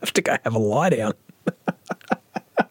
have 0.00 0.12
to 0.14 0.22
go 0.22 0.36
have 0.44 0.54
a 0.54 0.58
lie 0.58 0.90
down. 0.90 1.12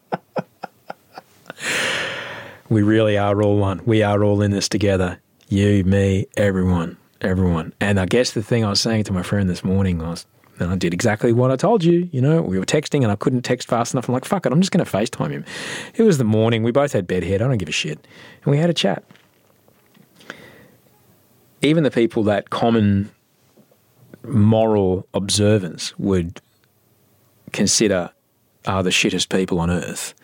we 2.68 2.82
really 2.82 3.16
are 3.16 3.42
all 3.42 3.56
one. 3.56 3.80
We 3.86 4.02
are 4.02 4.22
all 4.22 4.42
in 4.42 4.50
this 4.50 4.68
together. 4.68 5.18
You, 5.48 5.82
me, 5.84 6.26
everyone, 6.36 6.96
everyone. 7.20 7.72
And 7.80 7.98
I 7.98 8.06
guess 8.06 8.32
the 8.32 8.42
thing 8.42 8.64
I 8.64 8.70
was 8.70 8.80
saying 8.80 9.04
to 9.04 9.12
my 9.12 9.22
friend 9.22 9.50
this 9.50 9.64
morning 9.64 9.98
was, 9.98 10.26
and 10.60 10.70
I 10.70 10.76
did 10.76 10.92
exactly 10.94 11.32
what 11.32 11.50
I 11.50 11.56
told 11.56 11.82
you. 11.82 12.08
You 12.12 12.20
know, 12.20 12.42
we 12.42 12.58
were 12.58 12.64
texting 12.64 13.02
and 13.02 13.10
I 13.10 13.16
couldn't 13.16 13.42
text 13.42 13.68
fast 13.68 13.94
enough. 13.94 14.08
I'm 14.08 14.14
like, 14.14 14.24
fuck 14.24 14.46
it, 14.46 14.52
I'm 14.52 14.60
just 14.60 14.72
going 14.72 14.84
to 14.84 14.90
FaceTime 14.90 15.30
him. 15.30 15.44
It 15.94 16.02
was 16.02 16.18
the 16.18 16.24
morning. 16.24 16.62
We 16.62 16.70
both 16.70 16.92
had 16.92 17.06
bedhead. 17.06 17.42
I 17.42 17.48
don't 17.48 17.58
give 17.58 17.68
a 17.68 17.72
shit. 17.72 18.06
And 18.44 18.50
we 18.50 18.58
had 18.58 18.70
a 18.70 18.74
chat. 18.74 19.04
Even 21.62 21.84
the 21.84 21.90
people 21.90 22.22
that 22.24 22.50
common 22.50 23.10
moral 24.22 25.06
observance 25.14 25.98
would 25.98 26.40
consider 27.52 28.10
are 28.66 28.82
the 28.82 28.90
shittest 28.90 29.28
people 29.28 29.58
on 29.60 29.70
earth, 29.70 30.14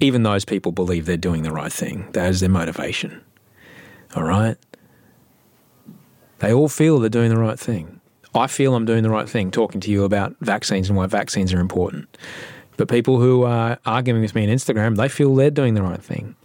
even 0.00 0.22
those 0.22 0.44
people 0.44 0.72
believe 0.72 1.06
they're 1.06 1.16
doing 1.16 1.42
the 1.42 1.52
right 1.52 1.72
thing. 1.72 2.08
That 2.12 2.28
is 2.28 2.40
their 2.40 2.48
motivation. 2.48 3.20
All 4.14 4.24
right? 4.24 4.56
They 6.38 6.52
all 6.52 6.68
feel 6.68 6.98
they're 6.98 7.08
doing 7.08 7.30
the 7.30 7.38
right 7.38 7.58
thing. 7.58 7.95
I 8.36 8.46
feel 8.46 8.74
I'm 8.74 8.84
doing 8.84 9.02
the 9.02 9.10
right 9.10 9.28
thing 9.28 9.50
talking 9.50 9.80
to 9.82 9.90
you 9.90 10.04
about 10.04 10.36
vaccines 10.40 10.88
and 10.88 10.96
why 10.96 11.06
vaccines 11.06 11.52
are 11.52 11.60
important. 11.60 12.16
But 12.76 12.88
people 12.88 13.18
who 13.18 13.44
are 13.44 13.78
arguing 13.86 14.20
with 14.20 14.34
me 14.34 14.44
on 14.44 14.54
Instagram, 14.54 14.96
they 14.96 15.08
feel 15.08 15.34
they're 15.34 15.50
doing 15.50 15.74
the 15.74 15.82
right 15.82 16.02
thing. 16.02 16.36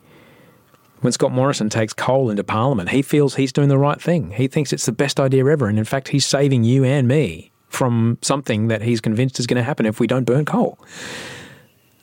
When 1.01 1.11
Scott 1.11 1.31
Morrison 1.31 1.69
takes 1.69 1.93
coal 1.93 2.29
into 2.29 2.43
Parliament, 2.43 2.89
he 2.89 3.01
feels 3.01 3.35
he's 3.35 3.51
doing 3.51 3.69
the 3.69 3.77
right 3.77 3.99
thing. 3.99 4.31
He 4.31 4.47
thinks 4.47 4.71
it's 4.71 4.85
the 4.85 4.91
best 4.91 5.19
idea 5.19 5.45
ever. 5.45 5.67
And 5.67 5.79
in 5.79 5.85
fact, 5.85 6.09
he's 6.09 6.25
saving 6.25 6.63
you 6.63 6.83
and 6.83 7.07
me 7.07 7.51
from 7.69 8.17
something 8.21 8.67
that 8.67 8.81
he's 8.81 9.01
convinced 9.01 9.39
is 9.39 9.47
going 9.47 9.57
to 9.57 9.63
happen 9.63 9.85
if 9.85 9.99
we 9.99 10.07
don't 10.07 10.25
burn 10.25 10.45
coal. 10.45 10.77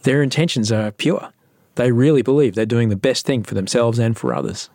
Their 0.02 0.22
intentions 0.22 0.72
are 0.72 0.90
pure. 0.90 1.32
They 1.76 1.92
really 1.92 2.22
believe 2.22 2.54
they're 2.54 2.66
doing 2.66 2.88
the 2.88 2.96
best 2.96 3.24
thing 3.24 3.44
for 3.44 3.54
themselves 3.54 3.98
and 3.98 4.16
for 4.18 4.34
others. 4.34 4.68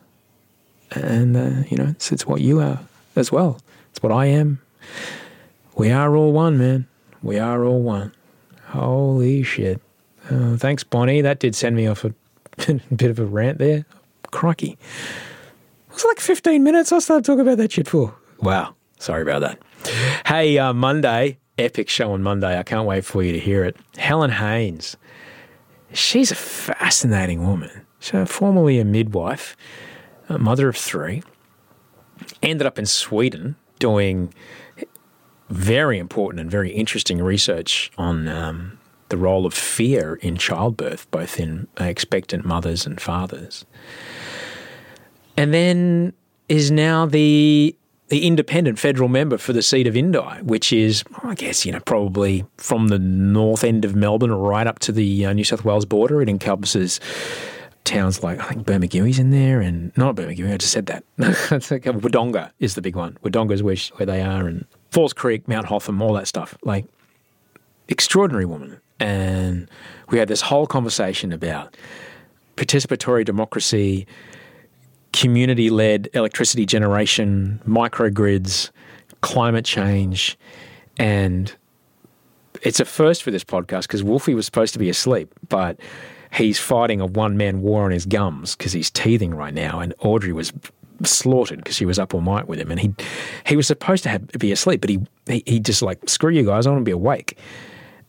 And, 0.92 1.36
uh, 1.36 1.68
you 1.70 1.78
know, 1.78 1.88
it's, 1.90 2.12
it's 2.12 2.26
what 2.26 2.42
you 2.42 2.60
are 2.62 2.80
as 3.16 3.32
well. 3.32 3.60
It's 3.92 4.02
what 4.02 4.12
I 4.12 4.28
am. 4.28 4.62
We 5.76 5.92
are 5.92 6.16
all 6.16 6.32
one, 6.32 6.58
man. 6.58 6.88
We 7.22 7.40
are 7.40 7.64
all 7.64 7.82
one. 7.82 8.14
Holy 8.68 9.44
shit. 9.44 9.82
Uh, 10.30 10.58
thanks, 10.58 10.84
Bonnie. 10.84 11.22
That 11.22 11.40
did 11.40 11.56
send 11.56 11.76
me 11.76 11.88
off 11.88 12.04
a 12.06 12.14
bit 12.96 13.10
of 13.10 13.20
a 13.20 13.26
rant 13.26 13.58
there. 13.58 13.86
Crikey. 14.32 14.78
It 15.90 15.94
was 15.94 16.06
like 16.06 16.20
15 16.20 16.64
minutes 16.64 16.92
I 16.92 17.00
started 17.00 17.26
talking 17.26 17.42
about 17.42 17.58
that 17.58 17.72
shit 17.72 17.88
for. 17.88 18.16
Wow. 18.40 18.76
Sorry 19.00 19.22
about 19.22 19.42
that. 19.42 19.60
Hey, 20.26 20.58
uh, 20.58 20.74
Monday, 20.74 21.38
epic 21.58 21.90
show 21.90 22.14
on 22.14 22.24
Monday. 22.24 22.58
I 22.58 22.64
can't 22.64 22.86
wait 22.88 23.06
for 23.06 23.22
you 23.22 23.32
to 23.34 23.40
hear 23.40 23.64
it. 23.64 23.76
Helen 23.98 24.32
Haines. 24.32 24.98
She's 25.92 26.32
a 26.32 26.36
fascinating 26.36 27.46
woman. 27.46 27.86
She's 28.00 28.30
formerly 28.30 28.80
a 28.80 28.86
midwife, 28.86 29.56
a 30.30 30.38
mother 30.40 30.68
of 30.68 30.76
three. 30.76 31.22
Ended 32.42 32.66
up 32.66 32.80
in 32.80 32.86
Sweden 32.86 33.56
doing 33.80 34.34
very 35.54 36.00
important 36.00 36.42
and 36.42 36.50
very 36.50 36.72
interesting 36.72 37.22
research 37.22 37.92
on 37.98 38.28
um, 38.28 38.80
the 39.10 39.18
role 39.18 39.46
of 39.46 39.54
fear 39.54 40.16
in 40.16 40.38
childbirth, 40.38 41.10
both 41.12 41.40
in 41.40 41.68
expectant 41.78 42.46
mothers 42.46 42.86
and 42.86 43.00
fathers. 43.00 43.66
And 45.38 45.54
then 45.54 46.14
is 46.50 46.72
now 46.72 47.06
the 47.06 47.76
the 48.10 48.28
independent 48.28 48.78
federal 48.78 49.10
member 49.10 49.38
for 49.38 49.54
the 49.54 49.62
seat 49.62 49.88
of 49.88 49.98
Indi, 49.98 50.20
which 50.44 50.72
is, 50.72 51.04
I 51.24 51.34
guess, 51.34 51.66
you 51.66 51.72
know, 51.72 51.80
probably 51.80 52.46
from 52.58 52.90
the 52.90 53.00
north 53.00 53.64
end 53.64 53.86
of 53.86 53.96
Melbourne 53.96 54.34
right 54.34 54.68
up 54.68 54.80
to 54.80 54.92
the 54.92 55.26
uh, 55.26 55.34
New 55.34 55.44
South 55.44 55.66
Wales 55.66 55.86
border. 55.86 56.22
It 56.22 56.30
encompasses 56.30 57.00
towns 57.86 58.22
like, 58.22 58.40
I 58.40 58.50
think 58.50 58.68
Bermagui's 58.68 59.18
in 59.18 59.32
there, 59.32 59.62
and 59.62 59.96
not 59.98 60.16
Bermaguy, 60.16 60.54
I 60.54 60.58
just 60.58 60.74
said 60.74 60.86
that. 60.88 61.04
Wodonga 61.18 62.52
is 62.60 62.76
the 62.76 62.82
big 62.82 62.96
one. 62.96 63.18
Wodonga 63.24 63.54
is 63.54 63.64
where, 63.64 63.78
where 63.96 64.06
they 64.06 64.22
are, 64.22 64.48
and 64.48 64.66
Falls 64.94 65.12
Creek, 65.12 65.48
Mount 65.48 65.66
Hotham, 65.66 66.04
all 66.04 66.14
that 66.14 66.28
stuff. 66.28 66.56
Like, 66.62 66.86
extraordinary 67.88 68.46
woman. 68.46 68.80
And 69.00 69.68
we 70.10 70.20
had 70.20 70.28
this 70.28 70.42
whole 70.42 70.68
conversation 70.68 71.34
about 71.34 71.76
participatory 72.58 73.26
democracy, 73.26 74.06
community 75.12 75.72
led 75.72 76.10
electricity 76.14 76.68
generation, 76.68 77.60
microgrids, 77.68 78.70
climate 79.22 79.66
change. 79.66 80.38
And 80.98 81.52
it's 82.62 82.80
a 82.80 82.86
first 82.86 83.24
for 83.24 83.32
this 83.32 83.44
podcast 83.44 83.84
because 83.84 84.04
Wolfie 84.04 84.36
was 84.36 84.46
supposed 84.46 84.74
to 84.74 84.80
be 84.80 84.90
asleep, 84.90 85.34
but 85.50 85.80
he's 86.32 86.60
fighting 86.60 87.02
a 87.02 87.08
one 87.08 87.36
man 87.36 87.64
war 87.64 87.84
on 87.84 87.90
his 87.90 88.06
gums 88.06 88.56
because 88.56 88.74
he's 88.74 88.92
teething 88.92 89.34
right 89.34 89.56
now. 89.56 89.80
And 89.80 89.96
Audrey 89.98 90.34
was 90.34 90.54
slaughtered 91.06 91.58
because 91.58 91.76
she 91.76 91.86
was 91.86 92.00
up 92.00 92.14
all 92.14 92.22
night 92.22 92.48
with 92.48 92.60
him. 92.60 92.72
And 92.72 92.80
he 92.80 92.94
he 93.46 93.56
was 93.56 93.68
supposed 93.68 94.04
to 94.04 94.10
have, 94.10 94.28
be 94.40 94.52
asleep, 94.52 94.82
but 94.82 94.90
he, 94.90 95.00
he, 95.28 95.44
he 95.46 95.60
just 95.60 95.82
like, 95.82 96.10
screw 96.10 96.32
you 96.32 96.46
guys, 96.46 96.66
I 96.66 96.72
want 96.72 96.82
to 96.82 96.86
be 96.86 96.92
awake. 96.92 97.38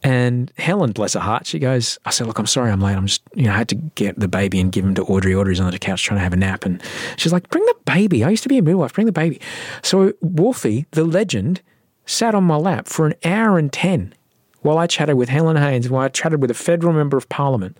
And 0.04 0.52
Helen, 0.58 0.92
bless 0.92 1.14
her 1.14 1.20
heart, 1.20 1.46
she 1.46 1.58
goes, 1.58 1.98
I 2.04 2.10
said, 2.10 2.26
Look, 2.26 2.38
I'm 2.38 2.46
sorry 2.46 2.70
I'm 2.70 2.80
late. 2.80 2.94
I'm 2.94 3.06
just, 3.06 3.22
you 3.34 3.44
know, 3.44 3.54
I 3.54 3.56
had 3.56 3.70
to 3.70 3.74
get 3.74 4.20
the 4.20 4.28
baby 4.28 4.60
and 4.60 4.70
give 4.70 4.84
him 4.84 4.94
to 4.96 5.02
Audrey. 5.02 5.34
Audrey's 5.34 5.60
on 5.60 5.70
the 5.70 5.78
couch 5.78 6.02
trying 6.02 6.18
to 6.18 6.22
have 6.22 6.34
a 6.34 6.36
nap. 6.36 6.66
And 6.66 6.82
she's 7.16 7.32
like, 7.32 7.48
Bring 7.48 7.64
the 7.64 7.76
baby. 7.86 8.22
I 8.22 8.28
used 8.28 8.42
to 8.42 8.50
be 8.50 8.58
a 8.58 8.62
midwife. 8.62 8.92
Bring 8.92 9.06
the 9.06 9.12
baby. 9.12 9.40
So 9.82 10.12
Wolfie, 10.20 10.84
the 10.90 11.04
legend, 11.04 11.62
sat 12.04 12.34
on 12.34 12.44
my 12.44 12.56
lap 12.56 12.86
for 12.86 13.06
an 13.06 13.14
hour 13.24 13.58
and 13.58 13.72
10 13.72 14.12
while 14.60 14.76
I 14.76 14.86
chatted 14.86 15.16
with 15.16 15.30
Helen 15.30 15.56
Haines, 15.56 15.88
while 15.88 16.04
I 16.04 16.08
chatted 16.08 16.42
with 16.42 16.50
a 16.50 16.54
federal 16.54 16.92
member 16.92 17.16
of 17.16 17.28
parliament. 17.30 17.78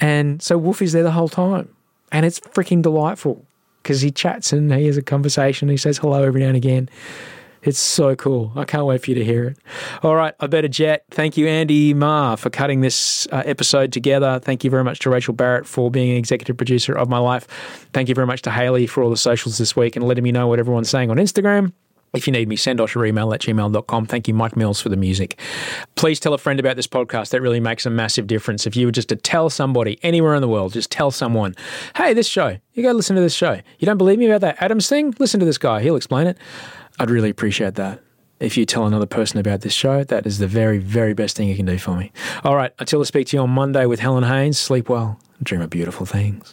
And 0.00 0.42
so 0.42 0.56
Wolfie's 0.58 0.92
there 0.92 1.02
the 1.02 1.12
whole 1.12 1.28
time. 1.28 1.68
And 2.10 2.26
it's 2.26 2.40
freaking 2.40 2.82
delightful 2.82 3.44
because 3.82 4.00
he 4.00 4.10
chats 4.10 4.52
and 4.52 4.72
he 4.72 4.86
has 4.86 4.96
a 4.96 5.02
conversation. 5.02 5.68
He 5.68 5.76
says 5.76 5.98
hello 5.98 6.22
every 6.22 6.40
now 6.40 6.48
and 6.48 6.56
again. 6.56 6.88
It's 7.62 7.78
so 7.78 8.16
cool. 8.16 8.50
I 8.56 8.64
can't 8.64 8.86
wait 8.86 9.02
for 9.02 9.10
you 9.10 9.14
to 9.14 9.24
hear 9.24 9.44
it. 9.44 9.58
All 10.02 10.16
right, 10.16 10.34
I 10.40 10.48
better 10.48 10.66
jet. 10.66 11.04
Thank 11.12 11.36
you, 11.36 11.46
Andy 11.46 11.94
Marr, 11.94 12.36
for 12.36 12.50
cutting 12.50 12.80
this 12.80 13.28
uh, 13.30 13.42
episode 13.46 13.92
together. 13.92 14.40
Thank 14.40 14.64
you 14.64 14.70
very 14.70 14.82
much 14.82 14.98
to 15.00 15.10
Rachel 15.10 15.32
Barrett 15.32 15.64
for 15.64 15.88
being 15.88 16.10
an 16.10 16.16
executive 16.16 16.56
producer 16.56 16.92
of 16.92 17.08
my 17.08 17.18
life. 17.18 17.46
Thank 17.92 18.08
you 18.08 18.16
very 18.16 18.26
much 18.26 18.42
to 18.42 18.50
Haley 18.50 18.88
for 18.88 19.04
all 19.04 19.10
the 19.10 19.16
socials 19.16 19.58
this 19.58 19.76
week 19.76 19.94
and 19.94 20.04
letting 20.04 20.24
me 20.24 20.32
know 20.32 20.48
what 20.48 20.58
everyone's 20.58 20.90
saying 20.90 21.10
on 21.10 21.18
Instagram. 21.18 21.72
If 22.14 22.26
you 22.26 22.32
need 22.32 22.48
me, 22.48 22.56
send 22.56 22.80
us 22.80 22.94
your 22.94 23.06
email 23.06 23.32
at 23.32 23.40
gmail.com. 23.40 24.06
Thank 24.06 24.28
you, 24.28 24.34
Mike 24.34 24.54
Mills, 24.54 24.80
for 24.80 24.90
the 24.90 24.96
music. 24.96 25.38
Please 25.94 26.20
tell 26.20 26.34
a 26.34 26.38
friend 26.38 26.60
about 26.60 26.76
this 26.76 26.86
podcast. 26.86 27.30
That 27.30 27.40
really 27.40 27.60
makes 27.60 27.86
a 27.86 27.90
massive 27.90 28.26
difference. 28.26 28.66
If 28.66 28.76
you 28.76 28.86
were 28.86 28.92
just 28.92 29.08
to 29.08 29.16
tell 29.16 29.48
somebody 29.48 29.98
anywhere 30.02 30.34
in 30.34 30.42
the 30.42 30.48
world, 30.48 30.74
just 30.74 30.90
tell 30.90 31.10
someone, 31.10 31.54
hey, 31.96 32.12
this 32.12 32.28
show, 32.28 32.58
you 32.74 32.82
go 32.82 32.92
listen 32.92 33.16
to 33.16 33.22
this 33.22 33.34
show. 33.34 33.60
You 33.78 33.86
don't 33.86 33.98
believe 33.98 34.18
me 34.18 34.26
about 34.26 34.42
that 34.42 34.62
atoms 34.62 34.88
thing? 34.88 35.14
Listen 35.18 35.40
to 35.40 35.46
this 35.46 35.58
guy. 35.58 35.82
He'll 35.82 35.96
explain 35.96 36.26
it. 36.26 36.36
I'd 36.98 37.10
really 37.10 37.30
appreciate 37.30 37.76
that. 37.76 38.00
If 38.40 38.56
you 38.56 38.66
tell 38.66 38.86
another 38.86 39.06
person 39.06 39.38
about 39.38 39.60
this 39.60 39.72
show, 39.72 40.02
that 40.04 40.26
is 40.26 40.38
the 40.38 40.48
very, 40.48 40.78
very 40.78 41.14
best 41.14 41.36
thing 41.36 41.48
you 41.48 41.56
can 41.56 41.64
do 41.64 41.78
for 41.78 41.96
me. 41.96 42.10
All 42.44 42.56
right, 42.56 42.72
until 42.78 43.00
I 43.00 43.04
speak 43.04 43.28
to 43.28 43.36
you 43.36 43.42
on 43.42 43.50
Monday 43.50 43.86
with 43.86 44.00
Helen 44.00 44.24
Haines, 44.24 44.58
sleep 44.58 44.88
well, 44.88 45.20
dream 45.42 45.60
of 45.60 45.70
beautiful 45.70 46.06
things. 46.06 46.52